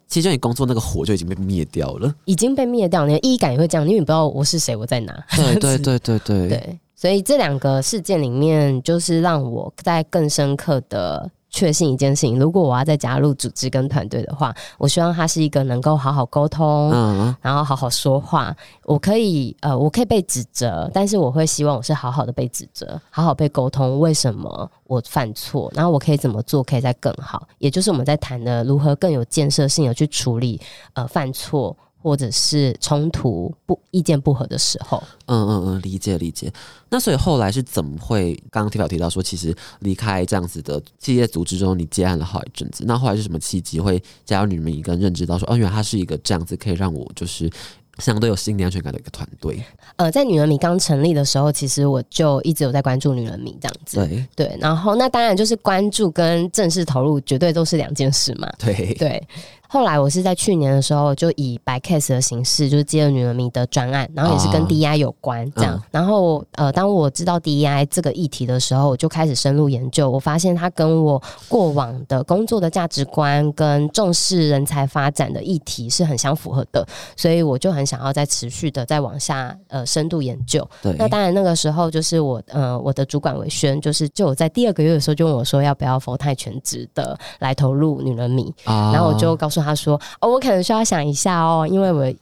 [0.08, 2.12] 其实就你工作那个火就已经被灭掉了。
[2.24, 5.24] 已经被灭掉，你的意义感也会这样，因为你不知道我是谁，我在哪。
[5.36, 18.54] 对对 对对对，对，所以这两个事件里面，就是让我在更深刻的确信一件事情：如果我要再加入组织跟团队的话，我希望他是一个能够好好沟通，嗯然后好好说话。
[18.84, 27.42] 我可以呃，我可以被指责，但是我会希望我是好好的被指责，好好被沟通，为什么我犯错，然后我可以怎么做，可以再更好。
[27.58, 30.60] 也就是我们在谈的如何更有建设性的去处理
[30.92, 31.76] 呃犯错。
[32.00, 36.52] 或者是冲突不意见不合的时候，嗯嗯嗯，理解理解。
[36.88, 38.34] 那所以后来是怎么会？
[38.50, 42.84] 刚刚提表提到说，其实离开这样子的企业组织中，你接案了好一阵子。
[42.86, 47.50] 那后来是什么契机会加入女人迷，跟认知到说，哦，原来它是一个这样子可以让我就是
[47.98, 49.62] 相对有心理安全感的一个团队。
[49.96, 53.96] 呃，在女人迷刚成立的时候，其实我就一直有在关注女人迷这样子。
[53.96, 58.48] 对对，然后那当然就是关注跟正式投入绝对都是两件事嘛。
[58.58, 59.28] 对对，
[59.68, 65.76] 后来我是在去年的时候就以白 case 的形式，就是接了女人迷的专案，然后也是跟哦 DEI 有关这样。
[65.76, 80.66] 嗯然后呃，当我知道 DEI 这个议题的时候，我就开始深入研究，我发现它跟我过往的工作的价值观跟重视人才发展的议题是很相符合的，所以我就很想要再持续的再往下呃深度研究。
[80.82, 92.12] 对，那当然，那个时候就是我呃，我的主管伟轩，就是就我在第二个月的时候就问我说，要不要否太全职的来投入女人迷，啊然后我就告诉他说，哦，我可能需要想一下哦，因为我。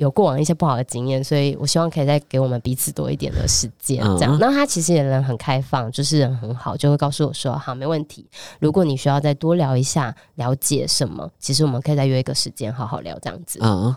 [0.00, 4.34] 有过往一些不好的经验，所以我希望可以再给我们彼此多一点的时间，这样。
[4.34, 8.26] 嗯那他其实也人很开放，就是人很好，就会告诉我说，好，没问题。
[8.60, 13.58] 如果你需要再多聊一下，了解什么，其实我们可以再约一个时间好好聊这样子。
[13.62, 13.94] 嗯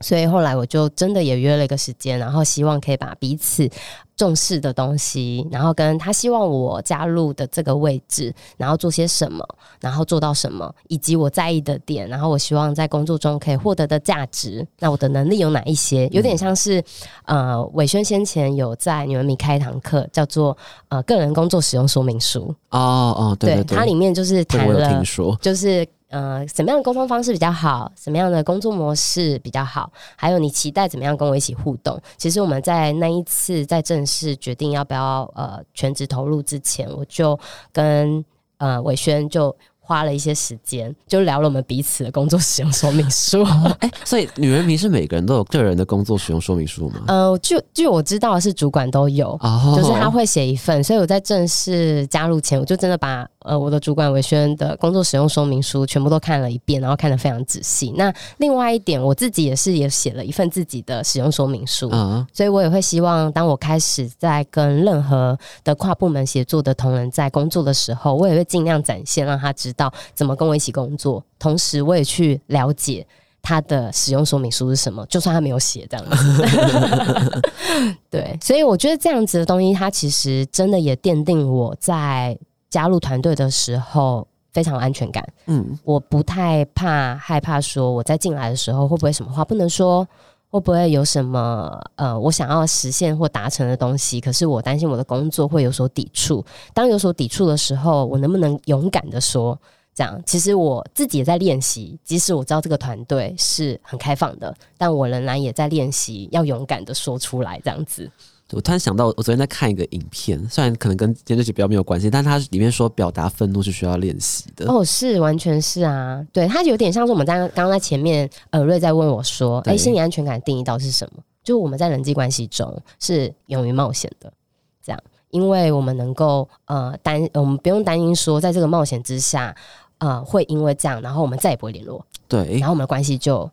[0.00, 3.68] 所以后来我就真的也约了一个时间，然后希望可以把彼此
[4.16, 9.46] 重视的东西，然后跟他希望我加入的这个位置，然后做些什么，
[9.80, 16.08] 然后做到什么，以及我在意的点，然后我希望在工作中可以获得的价值，那我的能力有哪一些？
[16.08, 16.82] 有点像是
[17.24, 20.56] 呃，伟轩先前有在你们米开一堂课，叫做
[20.88, 25.04] 呃个人工作使用说明书，哦哦，对对对，它里面就是谈了。
[25.04, 25.36] 说。
[25.42, 32.00] 就是呃，什么样的沟通方式比较好，什么样的工作模式比较好，还有你期待怎么样跟我一起互动。
[32.16, 37.38] 其实我们在那一次在正式决定要不要呃全职投入之前，我就
[37.72, 38.24] 跟
[38.58, 39.54] 呃伟轩就。
[39.88, 43.44] 花了一些时间，就聊了我们彼此的工作使用说明书。
[43.78, 47.04] 哎、 所以女人迷是每个人都有个人的工作使用说明书吗？
[47.06, 57.92] 呃，就据我知道是主管都有，哦，就是他会写一份，所以我在正式加入前，我就真的把呃我的主管维轩的工作使用说明书全部都看了一遍，然后看得非常仔细。
[57.96, 61.88] 那另外一点，我自己也是也写了一份自己的使用说明书。
[61.92, 71.24] 嗯所以我也会希望，当我开始在跟任何的跨部门协作的同仁在工作的时候，我也会尽量展现，让他知道怎么跟我一起工作。
[71.38, 73.06] 同时，我也去了解
[73.42, 77.42] 他的使用说明书是什么， 就算他没有写这样子。
[78.10, 82.36] 对，所以我觉得这样子的东西，它其实真的也奠定我在
[82.76, 85.26] 加入团队的时候非常有安全感。
[85.46, 90.06] 嗯我不太怕害怕说我在进来的时候会不会什么话不能说，
[90.50, 96.44] 会不会有什么呃我想要实现或达成的东西，可是我担心我的工作会有所抵触。
[96.74, 99.58] 当有所抵触的时候，我能不能勇敢的说？
[99.94, 108.10] 这样，其实我自己也在练习，即使我知道这个团队是很开放的，但我仍然也在练习要勇敢的说出来，这样子。
[108.52, 114.70] 我突然想到，我昨天在看一个影片，虽然可能跟今天这集比较没有关系，但它里面说表达愤怒是需要练习的。
[114.72, 121.22] 哦，是，完全是啊，对，它有点像是我们在刚刚在前面，呃，瑞在问我说，对哎，心理安全感的定义到底是什么？
[121.42, 124.32] 就我们在人际关系中是勇于冒险的，
[124.80, 129.54] 这样，因为我们能够呃担，我们不用担心说，在这个冒险之下，
[129.98, 133.50] 呃，会因为这样，然后我们再也不会联络，对然，后我们的关系就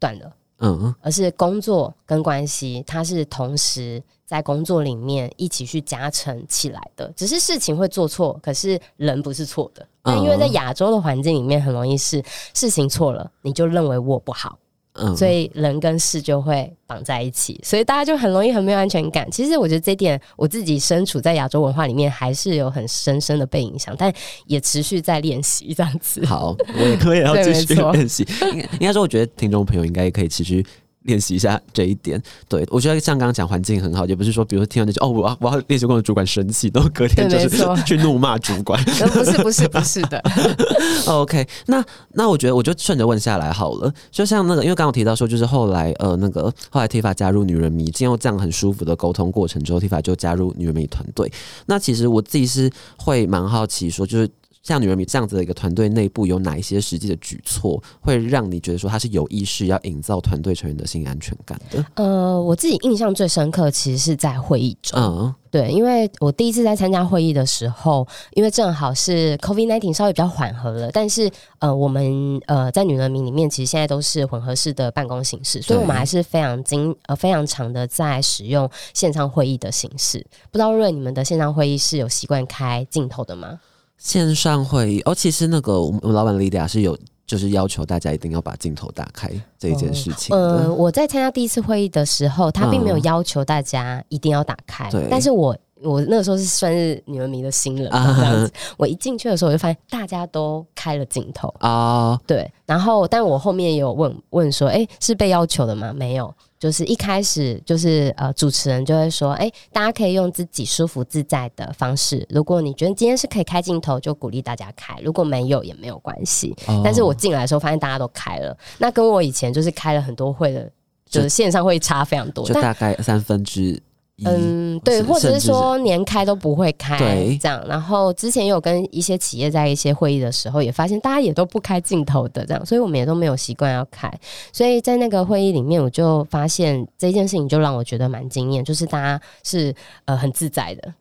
[0.00, 0.32] 断了。
[0.62, 7.12] 嗯而是工作跟关系，它是同时在工作里面一起去加成起来的。
[7.16, 9.86] 只是事情会做错，可是人不是错的。
[10.02, 12.22] 但因为在亚洲的环境里面，很容易是
[12.54, 14.58] 事情错了，你就认为我不好，
[14.94, 19.30] 嗯，所以人跟事就会绑在一起，所以大家就很容易很没有安全感。
[19.30, 24.12] 其实我觉得这点我自己身处在亚洲文化里面，还是有很深深的被影响，但
[24.46, 26.24] 也持续在练习这样子。
[26.26, 28.26] 好，我也我也要 继续练习。
[28.52, 30.64] 应该应该说，我觉得听众朋友应该也可以持续。
[31.04, 38.82] 练习一下这一点，对我觉得像刚刚讲环境很好，也不是说，比如说听完就哦，我要我要练习过的主管生气，然后隔天就是 去怒骂主管。
[39.00, 40.22] 呃不是不是不是的，
[41.06, 43.92] OK，那那我觉得我就顺着问下来好了。
[44.10, 51.30] 就像那个，因为刚刚提到说，就是后来呃那个后来 Tifa 加入女人迷，经过这样很舒服的沟通过程之后，Tifa 就加入女人迷团队。
[51.66, 54.28] 那其实我自己是会蛮好奇说，就是。
[54.62, 61.84] 像女人迷这样子的一个团队内部有哪一些实际的举措，会让你觉得说他是有意识要营造团队成员的心理安全感的？
[61.94, 64.98] 呃，我自己印象最深刻，其实是在会议中。
[65.00, 80.26] 嗯对，因为我第一次在参加会议的时候，因为正好是 COVID nineteen 稍微比较缓和了，但是呃，我们呃在女人民里面，其实现在都是混合式的办公形式，所以我们还是非常经呃非常长的在使用线上会议的形式。
[80.50, 83.60] 不知道瑞你们的线上会议是有习惯开镜头的吗？
[84.02, 90.64] 线上会议哦，其实那个我们老板 Lydia 是有就是要求大家一定要把镜头打开这一件事情的。
[90.64, 95.56] 呃，我在参加第一次会议的时候，他并没有嗯要求大家一定要打开，对但是我。
[95.84, 98.52] 我那个时候是算是女人迷的新人啊，这样子。
[98.76, 102.48] 我一进去的时候，我就发现大家都开了镜头，啊、对。
[102.64, 105.92] 然后，但我后面也有问问说，哎，是被要求的吗？
[105.92, 112.24] 没有，就是一开始就是呃，主持人就会说，哎，大家可以用自己舒服自在的方式。
[112.30, 116.54] 如果你觉得今天是可以开镜头，就鼓励大家开；如果没有，也没有关系。
[116.68, 120.70] 哦但是我进来的时候发现大家都开了，那跟我以前就是开了很多会的，
[121.04, 122.44] 就是线上会差非常多。
[122.46, 123.82] 但就大概三分之一。
[124.24, 127.60] 嗯，对，或者是说连开都不会开，对这样。
[127.66, 134.12] 然后之前有跟一些企业在一些会议的时候，也发现大家也都不开镜头的，这样，所以我们也都没有习惯要开。
[134.52, 140.94] 所以在那个会议里面，我就发现这件事情就让我觉得蛮惊艳，就是大家是呃很自在的。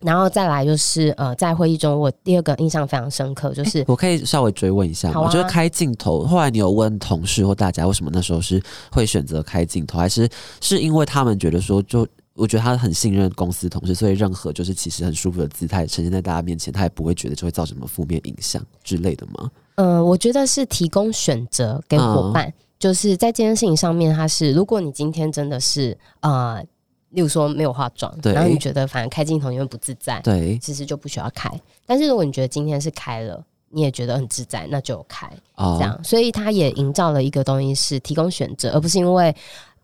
[0.00, 5.20] 然后再来就是呃，在会议中，我第二个印象非常深刻，就是我可以稍微追问一下吗？
[5.20, 10.26] 啊我觉得开镜头，后来你有问同事或大家为什么那时候是会选择开镜头，还是
[10.60, 12.06] 是因为他们觉得说就。
[12.38, 19.50] 我觉得他很信任公司同事，所以任何就是其实很舒服的姿态呈现在大家面前，他也不会觉得就会造成什么负面影响之类的吗？
[19.74, 26.62] 呃，我觉得是提供选择给伙伴，就是在这件事情上面，他是如果你今天真的是呃，
[27.10, 31.50] 例如说没有化妆，然后你觉得反正开镜头因为不自在，对，其实就不需要开。
[31.84, 35.98] 但是如果你觉得今天是开了，你也觉得很自在，那就有开哦这样。
[36.04, 39.34] 所以它也营造了一个东西是提供选择，而不是因为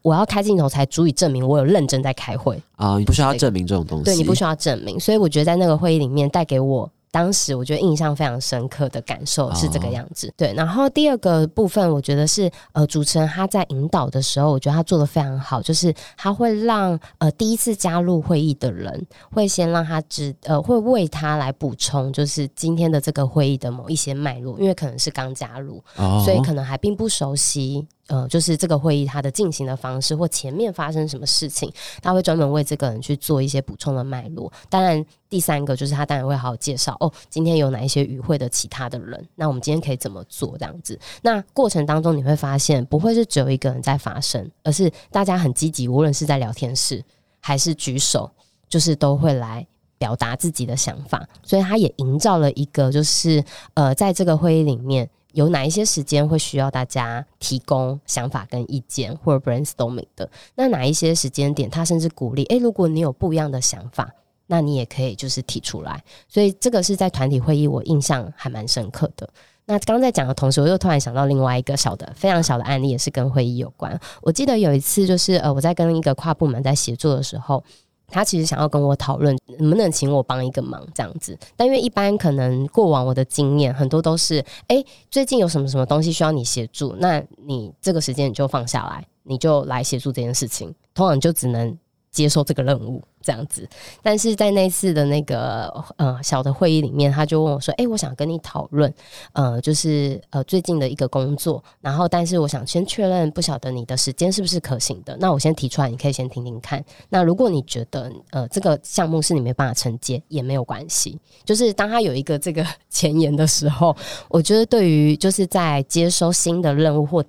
[0.05, 2.63] 我要开镜头才足以证明我有认真在开会。
[2.77, 6.91] 啊、你不需要证明这种东西，对你不需要证明，所以我觉得在那个会议里面带给我。
[7.11, 10.53] 当时我觉得印象非常深刻的感受是这个样子，对。
[10.55, 34.53] 然后第二个部分，我觉得是呃，主持人他在引导的时候，我觉得他做的非常好，就是他会让呃第一次加入会议的人，会先让他知呃，会为他来补充，就是今天的这个会议的某一些脉络，因为可能是刚加入，哦，所以可能还并不熟悉，呃，就是这个会议它的进行的方式或前面发生什么事情，他会专门为这个人去做一些补充的脉络。
[34.69, 40.99] 当然，第三个就是他当然会好好介绍哦，今天有哪一些与会的其他的人，那我们今天可以怎么做这样子。
[41.23, 47.03] 那过程当中你会发现，不会是只有一个人在发声，而是大家很积极，无论是在聊天室
[47.41, 48.31] 还是举手，
[48.69, 49.67] 就是都会来。
[49.97, 60.31] 表达自己的想法，所以他也营造了一个，就是呃，在这个会议里面，有哪一些时间会需要大家提供想法跟意见或者 brainstorming 的？
[60.55, 64.11] 那哪一些时间点，他甚至鼓励，诶，如果你有不一样的想法，
[64.47, 66.03] 那你也可以就是提出来。
[66.29, 69.29] 所以这个是在团体会议，我印象还蛮深刻的。
[69.67, 73.99] 那刚在讲的同时，我又突然想到另外一个小的、非常小的案例，也是跟会议有关。
[74.23, 77.63] 我记得有一次，就是呃，我在跟一个跨部门在协作的时候。
[78.09, 91.77] 他其实想要跟我讨论能不能请我帮一个忙这样子，但因为一般可能过往我的经验很多都是，诶，最近有什么什么东西需要你协助，那你这个时间你就放下来，你就来协助这件事情，通常就只能
[92.15, 93.69] 接受这个任务这样子。
[94.03, 98.93] 但是在那次的那个呃小的会议里面，他就问我说：“诶，我想跟你讨论，
[99.33, 105.17] 呃，就是呃最近的一个工作，然后但是我想先确认，不晓得你的时间是不是可行的？
[105.19, 106.83] 那我先提出来，你可以先听听看。
[107.11, 111.19] 那如果你觉得呃这个项目是你没办法承接，也没有关系。
[111.45, 113.95] 就是当他有一个这个 前言的时候，
[114.29, 117.25] 我觉得对于就是在接收新的任务或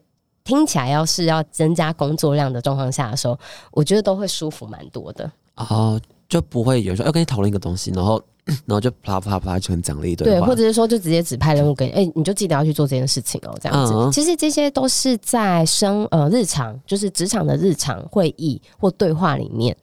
[0.45, 3.37] 听起来要是要增加工作量的状况下的时候，
[3.71, 5.29] 我觉得都会舒服蛮多的。
[5.55, 8.21] 哦，就不会有人说要跟你讨论一个东西，然后
[8.65, 13.93] 然后就啪啪啪就很奖励一堆对，话或者是说就直接指派任务给你，哎、你就记得要去做这件事情哦，这样子。
[13.93, 19.75] 嗯其实这些都是在生呃日常，就是职场的日常会议或对话里面，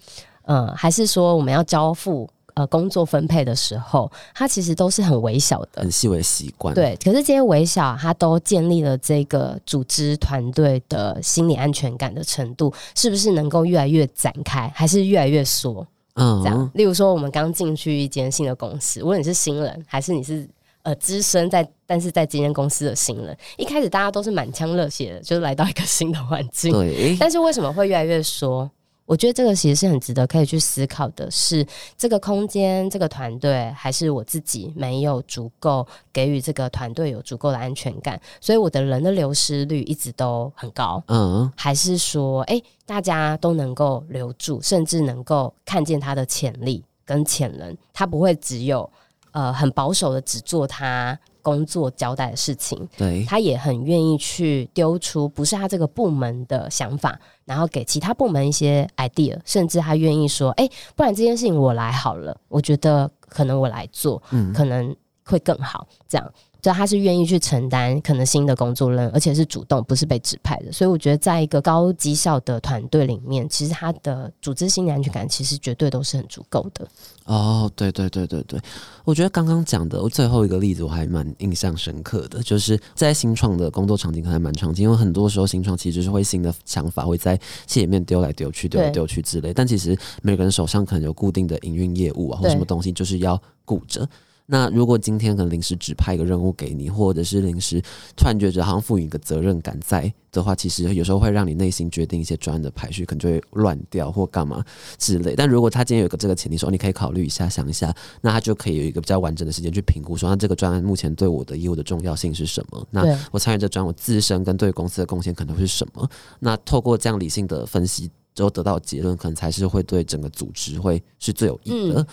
[0.44, 5.90] 呃，还是说我们要交付呃工作分配的时候，它其实都是很微小的很。
[5.90, 15.86] 细微的习惯。，对，可是这些微小，它都建立了这个组织团队的心理安全感的程度，是不是能够越来越展开，还是越来越缩？
[16.14, 20.46] 嗯这样嗯，，例如说，我们刚进去一间新的公司，无论你是新人还是你是
[20.82, 26.70] 呃资深在，但是在今天公司的新人，一开始大家都是满腔热血的，就是来到一个新的环境。
[26.70, 28.70] 对，但是为什么会越来越缩？
[29.12, 31.66] 我觉得这个其实是很值得可以去思考的是，
[31.98, 41.04] 这个空间、这个团队，还是我自己没有足够给予这个团队有足够的安全感，所以我的人的流失率一直都很高。
[41.08, 48.90] 嗯，还是说，哎、大家都能够留住，甚至能够看见他的潜力跟潜能，他不会只有
[49.32, 66.32] 呃很保守的只做他工作交代的事情，对，他也很愿意去丢出不是他这个部门的想法，然后给其他部门一些 idea，甚至他愿意说，哎、不然这件事情我来好了，我觉得可能我来做，嗯，可能会更好，这样。
[66.62, 70.70] 就他是愿意去承担可能新的工作任务，而且是主动，不是被指派的。
[70.70, 76.86] 所以我觉得，在一个高绩效的团队里面，其实他的组织心理安全感其实绝对都是很足够的。
[77.24, 78.60] 哦，对对对对对，
[79.04, 87.36] 我觉得刚刚讲的最后一个例子我还蛮印象深刻的，就是在新创的工作场景可能还蛮常见，因为很多时候新创其实就是会新的想法会在
[87.66, 94.08] 企业里面丢来丢去、丢来丢去之类，但其实每个人手上可能有固定的营运业务啊，或对什么东西就是要顾着。
[94.46, 97.80] 那如果今天可能临时指派一个任务给你，或者是临时
[98.16, 104.62] 突然觉得好像赋予一个责任感在的话，其实有时候会让你内心决定一些专案的排序，可能就会乱掉或干嘛
[104.98, 105.34] 之类。
[105.34, 112.86] 但如果他今天有个这个前提说，你可以考虑一下、想一下，那他就可以有一个比较完整的时间去评估说，那这个专案目前对我的业务的重要性是什么？
[112.90, 116.08] 那我参与这专案，我自身跟对公司的贡献可能会是什么？
[116.40, 118.10] 那透过这样理性的分析。
[118.34, 122.00] 之后得到结论，可能才是会对整个组织会是最有益的。
[122.00, 122.06] 嗯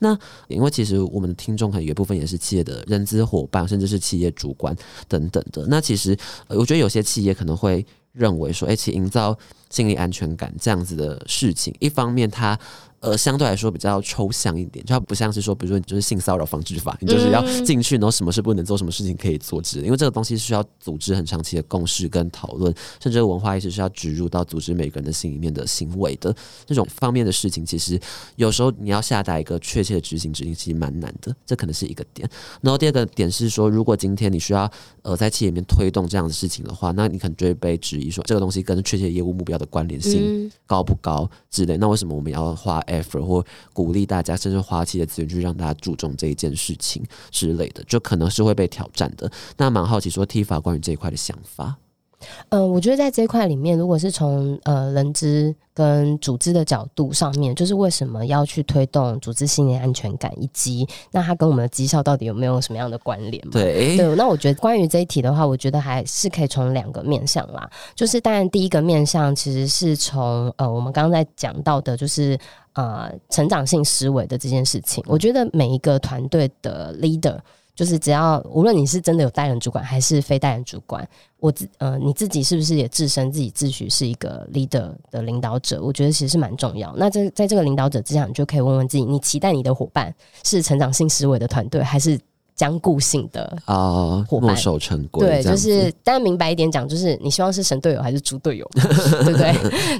[0.00, 0.18] 那
[0.48, 4.76] 因为其实我们的听众可能有一部分也是企业的人资伙伴，甚至是企业主管
[5.08, 5.66] 等等的。
[5.68, 6.14] 那其实、
[6.48, 9.38] 呃我觉得有些企业可能会认为说，哎、其营造
[9.74, 12.56] 心理安全感这样子的事情，一方面它
[13.00, 19.86] 呃相对来说比较抽象一点，就它不像是说，比如说你就是性骚扰防治法，你就是要进去，然后什么事不能做，什么事情可以做之类。
[19.86, 22.72] 因为这个东西需要组织很长期的共识跟讨论，
[23.02, 28.00] 甚至文化意识是要植入到组织每个人的心里面的行为的这种方面的事情，其实
[28.36, 32.28] 有时候你要下达一个确切的执行指令，其实蛮难的，这可能是一个点。
[32.62, 34.70] 然后第二个点是说，如果今天你需要
[35.02, 41.76] 呃在企业里面推动这样的事情的话，那你可能就会被质疑说这个东西跟确切业务目标的关联性嗯，高不高之类。
[41.76, 49.30] 那为什么我们要花 effort 或鼓励大家，甚至花企业资源去让大家注重这一件事情之类的，就可能是会被挑战的。
[49.56, 51.76] 那蛮好奇说 T 法关于这一块的想法。
[52.48, 63.42] 呃，我觉得在这一块里面，如果是从呃人资跟组织的角度上面，就是为什么要去推动组织心理安全感，以及那它跟我们的绩效到底有没有什么样的关联？
[63.50, 67.68] 对，对，那我觉得关于这一题的话，我觉得还是可以从两个面向啦。
[67.94, 72.38] 就是当然第一个面向其实是从呃我们刚刚在讲到的，就是
[72.74, 75.02] 呃成长性思维的这件事情。
[75.06, 77.38] 我觉得每一个团队的 leader。
[77.76, 81.04] 就是只要无论你是真的有带人主管还是非带人主管，
[81.44, 85.78] 我自呃你自己是不是也自身自己自诩是一个 leader 的领导者？
[85.82, 86.94] 我觉得其实是蛮重要。
[86.96, 92.18] 那这在这个领导者之下，你就可以问问自己：你期待你的伙伴是成长性思维的团队，还是
[92.54, 99.54] 僵固性的啊，伙伴墨守成规，对，就是当然明白一点讲，就是你希望是神队友还是猪队友， 对不对？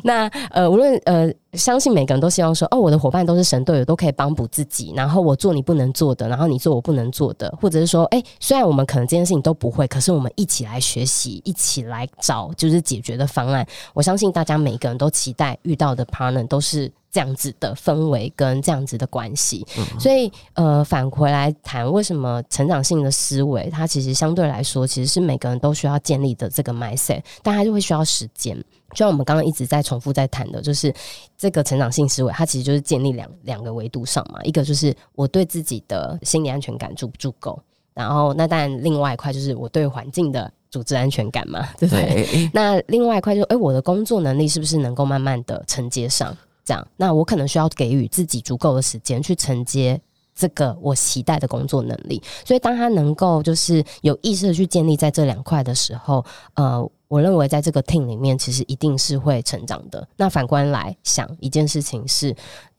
[0.05, 13.67] 那呃，无论呃，相信每个人都希望说，哦，我的伙伴都是神队友，都可以帮补自己，然后我做你不能做的，然后你做我不能做的，或者是说，哎，虽然我们可能这件事情都不会，可是我们一起来学习，一起来找就是解决的方案。
[13.93, 16.91] 我相信大家每个人都期待遇到的 partner 都是。
[17.15, 19.65] 这样子的氛围跟这样子的关系，
[20.01, 28.57] 所以呃，返回来谈为什么成长性的思维，它其实相对来说，其实是每个人都需要建立的这个 mindset，但它就会需要时间。
[28.91, 30.93] 就像我们刚刚一直在重复在谈的，就是
[31.39, 37.57] 这个成长性思维，它其实就是建立两两个维度上嘛，一个就是我对自己的心理安全感足不足够，
[37.93, 42.27] 然后那当然另外一块就是我对环境的组织安全感嘛，对不对？
[42.27, 46.37] 对，那另外一块就是，哎、我的工作能力是不是能够慢慢的承接上？
[46.65, 50.01] 这样，那我可能需要给予自己足够的时间去承接
[50.35, 52.23] 这个我期待的工作能力。
[52.45, 56.91] 所以，当他能够就是有意识的去建立在这两块的时候，呃。
[57.07, 60.09] 我认为在这个 team 里面，其实一定是会成长的。
[60.17, 62.35] 那反观来想，一件事情是，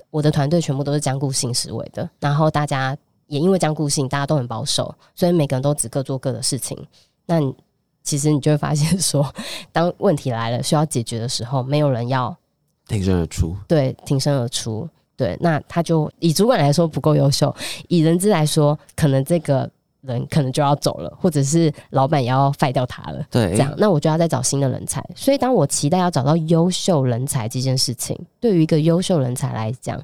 [0.09, 6.77] 我的团队全部都是僵固性思维的，然后大家也因为僵固性，大家都很保守，所以每个人都只各做各的事情。
[7.27, 7.39] 那
[8.03, 9.33] 其实你就会发现说，
[9.71, 12.35] 当问题来了需要解决的时候，没有人要
[12.87, 14.87] 挺身而出，对，挺身而出。
[15.17, 17.55] 对，那他就以主管来说不够优秀，
[17.87, 19.69] 以人资来说，可能这个
[20.01, 23.25] 人可能就要走了，或者是老板也要废掉他了。
[23.31, 25.01] 对，这样，那我就要再找新的人才。
[25.15, 29.97] 所以，当我期待要找到优秀人才这件事情，对于一个优秀人才来讲，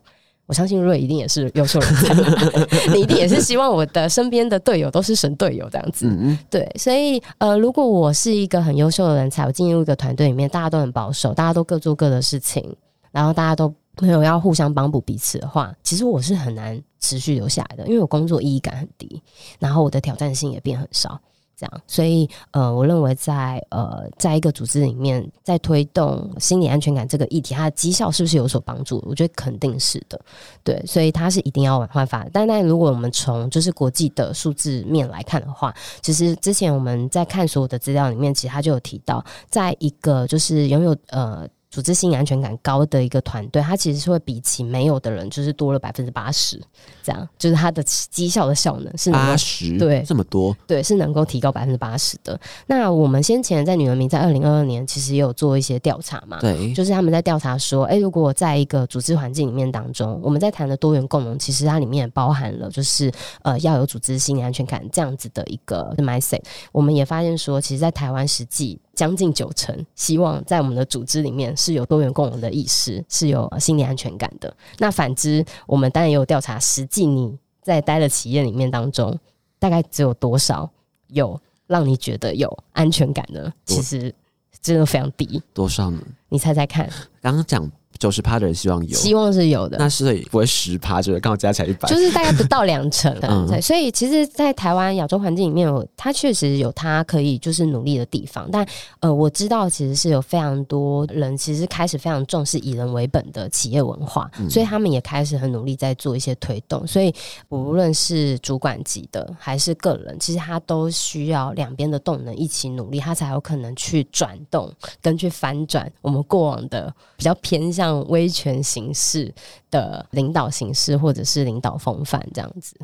[0.46, 2.14] 我相信瑞一定也是优秀人才，
[2.94, 6.10] 你一定也是希望我的身边的队友都是神队友这样子。
[6.50, 12.76] 对，所以呃，如果我是一个很优秀的人才，我进入一个团队里面，大家都很保守，大家都各做各的事情，
[13.12, 13.74] 然后大家都。
[14.00, 19.22] 没有要互相帮补彼此的话，其实我是很难持续留下来的，因为我工作意义感很低，
[19.60, 21.20] 然后我的挑战性也变很少，
[21.62, 29.04] 这样，所以呃，我认为在呃，在一个组织里面，在推动心理安全感这个议题，它的绩效是不是有所帮助？
[29.08, 30.20] 我觉得肯定是的，
[30.64, 32.26] 对，所以它是一定要往换法。
[32.34, 41.48] 但但如果我们从就是国际的数字面来看的话，其实之前我们在看所有的资料里面，其实它就有提到，在一个就是拥有呃。
[41.72, 46.62] 组织心理安全感高的一个团队，它其实是会比起没有的人，就是多了百分之八十，
[47.02, 52.38] 这样就是它的绩效的效能是八十，对，这么多，对，是能够提高百分之八十的。
[52.68, 63.10] 那我们先前在女人民在二零二二年其实也有做一些调查嘛，对，就是他们在调查说，哎，如果在一个组织环境里面当中，我们在谈的多元共融，其实它里面包含了就是
[63.44, 66.42] 呃要有组织心理安全感这样子的一个 mindset。
[66.74, 68.78] 我们也发现说，其实，在台湾实际。
[69.02, 74.56] 将近九成希望在我们的组织里面是有多元共融的意识，是有心理安全感的。
[74.78, 79.18] 那反之，我们当然也有调查，实际你在待的企业里面当中，
[79.58, 80.70] 大概只有多少
[81.08, 83.52] 有让你觉得有安全感呢？
[83.66, 84.14] 其实
[84.62, 85.42] 真的非常低。
[85.52, 86.00] 多少呢？
[86.30, 86.88] 你猜猜看。
[87.20, 87.72] 刚刚讲。
[88.02, 89.78] 九十趴的人希望有，希望是有的。
[89.78, 93.16] 那是不会十趴，就是刚好加起来一百，就是大概不到两成。
[93.48, 98.50] 对，所以其实，在台湾亚洲环境里面，它确实有它可以就是努力的地方。
[98.52, 98.66] 但
[99.02, 106.88] 呃，我知道其实是有非常多人其实开始非常重视以人为本的企业文化，所以他们也开始很努力在做一些推动。
[106.88, 107.14] 所以
[107.50, 114.74] 无论是主管级的还是个人，其实他都需要两边的动能一起努力，他才有可能去转动
[115.04, 117.91] 跟去反转我们过往的比较偏向。
[118.04, 119.34] 威权形式
[119.70, 122.76] 的领导形式，或者是领导风范这样子。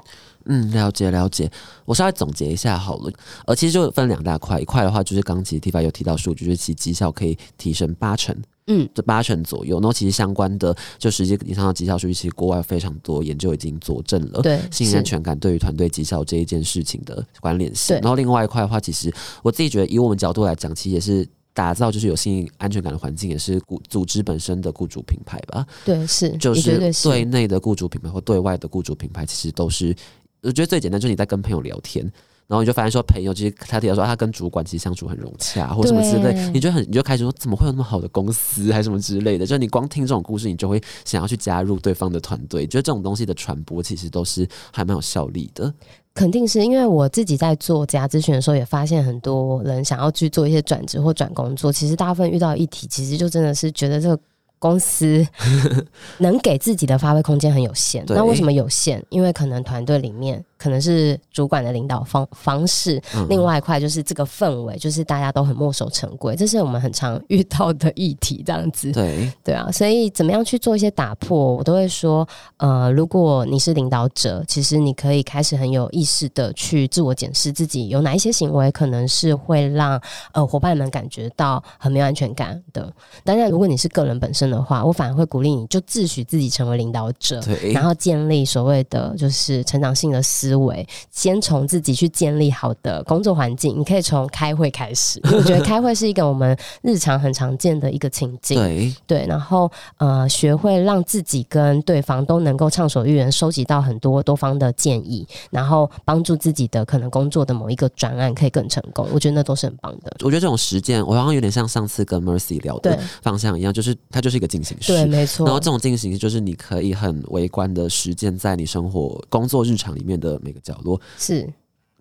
[0.45, 1.51] 嗯，了解了解。
[1.83, 3.11] 我稍微总结一下好了。
[3.45, 8.33] 呃，其实就分两大块，一块的话就是刚其实 T 发有提到数据，就是其绩效可以提升八成，
[8.67, 9.75] 嗯，这八成左右。
[9.77, 17.97] 然后其实相关的就实际以上的绩效数据，其实国外非常多研究已经佐证了，对，信任安全感对于团队绩效这一件事情的关联性。
[17.97, 21.27] 然后另外一块的话，其实我自己觉得，以我们角度来讲，其实也是。
[21.57, 25.65] 打造就是有心理安全感的环境，也是雇组织本身的雇主品牌吧？
[25.83, 29.95] 对，是，就是对内的雇主品牌或对外的雇主品牌，其实都是
[30.43, 32.07] 我觉得最简单，就是你在跟朋友聊天，
[32.47, 39.45] 然后你就发现说，朋友其实他提到说他跟主管其实相处很融洽，或什么之类，你就很你就开始说，怎么会有那么好的公司，还是什么之类的？
[39.45, 42.65] 就你光听这种故事，你就会想要去加入对方的团队。
[42.65, 45.73] 觉得这种东西的传播，其实都是还蛮有效力的。
[46.13, 54.17] 肯定是因为我自己在做家咨询的时候，也发现很多人想要去做一些转职或转工作，其实大部分遇到议题，其实就真的是觉得这个
[54.57, 55.23] 公司
[56.17, 58.03] 能给自己的发挥空间很有限。
[58.07, 59.05] 那为什么有限？
[59.09, 60.43] 因为可能团队里面。
[60.57, 68.43] 可能是主管的领导方方式，另外一块就是这个氛围，就是大家都很墨守成规，这是我们很常遇到的议题。
[68.45, 72.27] 这样子，对对啊，所以怎么样去做一些打破，我都会说，
[72.57, 80.01] 呃，如果你是领导者，其实你可以开始很有意识的去自我检视自己有哪一些行为，可能是会让
[80.31, 82.91] 呃伙伴们感觉到很没有安全感的。
[83.23, 87.41] 当然，如果你是个人本身的话，我反而会鼓励你就自诩自己成为领导者，
[87.73, 90.46] 然后建立所谓的就是成长性的思。
[90.47, 95.19] 思维先从自己去建立好的工作环境，你可以从开会开始。
[95.25, 99.25] 我觉得开会是一个我们日常很常见的一个情境，对对。
[99.27, 109.07] 然后呃，学会让自己跟对方都能够畅所欲言，收集到很多多方的建议，然后帮助自己的可能工作的某一个专案可以更成功。
[109.11, 110.15] 我觉得那都是很棒的。
[110.23, 115.45] 我觉得这种实践，我好像有点像上次跟 Mercy 聊的方向一样，就是它就是一个进行式，对，没错。
[115.45, 120.36] 然后这种进行式就是你可以很微观的实践在你生活、工作日常里面的。
[120.41, 121.47] 每个角落是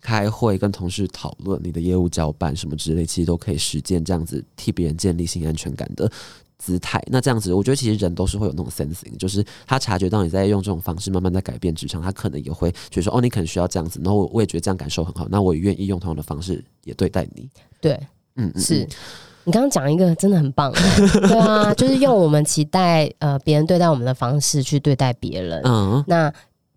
[0.00, 6.10] 开会跟同事讨论你的业务交办什么之类，其实都可以实践这样子替别人建立性安全感的
[6.58, 7.02] 姿态。
[7.08, 14.00] 那这样子，我觉得其实人都是会有那种 sensing，就是他察觉到你在用这种方式慢慢在改变职场，他可能也会觉得说，哦，你可能需要这样子。
[14.04, 17.48] 然后我我也觉得这样感受很好，那我也愿意用同样的方式也对待你。
[17.80, 18.00] 对，
[18.36, 18.86] 嗯，是。
[19.44, 20.72] 你刚刚讲一个真的很棒，
[21.28, 26.32] 对啊，就是用我们期待呃别人对待我们的方式去对待别人，嗯，那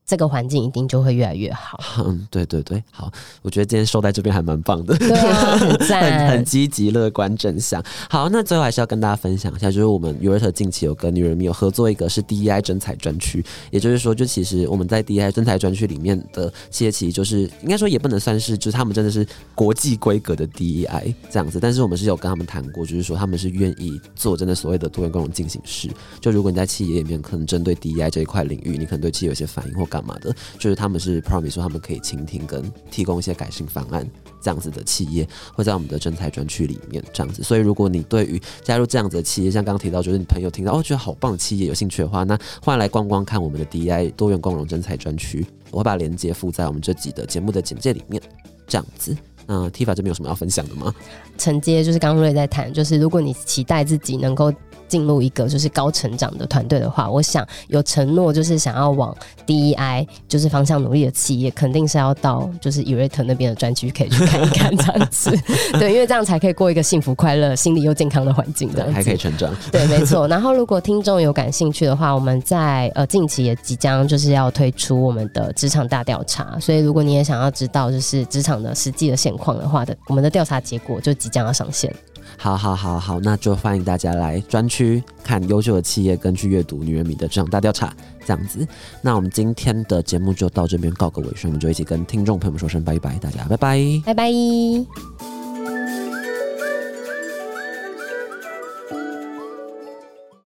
[0.10, 1.80] 这个环境一定就会越来越好。
[2.04, 3.12] 嗯，对对对，好，
[3.44, 4.98] 我觉得今天收在这边还蛮棒的。
[4.98, 6.40] 对啊，很 很很。
[6.50, 7.84] 积极、乐观、正向。
[8.10, 25.88] 好，那最后还是要跟大家分享一下，就是我们 u r t 近期有跟女人迷有合作一个是 DEI 真才专区，也就是说，就其实我们在 DEI 真才专区里面的企业，其实就是应该说也不能算是，就是他们真的是国际规格的 DEI 这样子，但是我们是有跟他们谈过，就是说他们是愿意做真的所谓的多元共融进行式。
[26.20, 34.10] 就如果你在企业里面可能针对 DEI 这一块领域，你可能对企业有些反应或干嘛的，就是他们是 promise 说他们可以倾听跟提供一些改进方案。
[34.42, 48.24] 这样子的企业会在我们的真才专区里面这样子，所以如果你对于加入这样子的企业，像刚刚提到，就是你朋友听到哦觉得好棒的企业有兴趣的话，那欢迎来逛逛看我们的 DI 多元共融真才专区，我会把链接附在我们这集的节目的简介里面，
[48.66, 49.14] 这样子。
[49.46, 50.96] 那 Tifa 这边有什么要分享的吗？
[51.38, 54.54] 承接就是刚刚瑞在谈，就是如果你期待自己能够
[54.90, 59.16] 进入一个就是高成长的团队的话，我想有承诺就是想要往
[59.48, 65.32] DEI 就是方向努力的企业，肯定是要到就是 e r a t 那边的专区可以去看一看这样子，
[65.80, 68.94] 对，因为这样才可以过一个幸福快乐、心理又健康的环境这样子。
[68.94, 69.56] 还可以成长。
[69.72, 70.28] 对，没错。
[70.28, 81.94] 然后，如果听众有感兴趣的话，我们在呃近期也即将就是要推出我们的职场大调查，所以如果你也想要知道就是职场的实际的现况的话的，我们的调查结果就即将要上线。
[82.42, 87.94] 好好好好，那就欢迎大家来专区看优秀的企业，跟去阅读女人迷的这场大调查，
[88.26, 88.66] 这样子。
[89.02, 93.80] 那我们今天的节目就到这边告个尾声，我们就一起跟听众朋友们说声拜拜，大家拜拜。
[94.06, 95.39] 拜拜。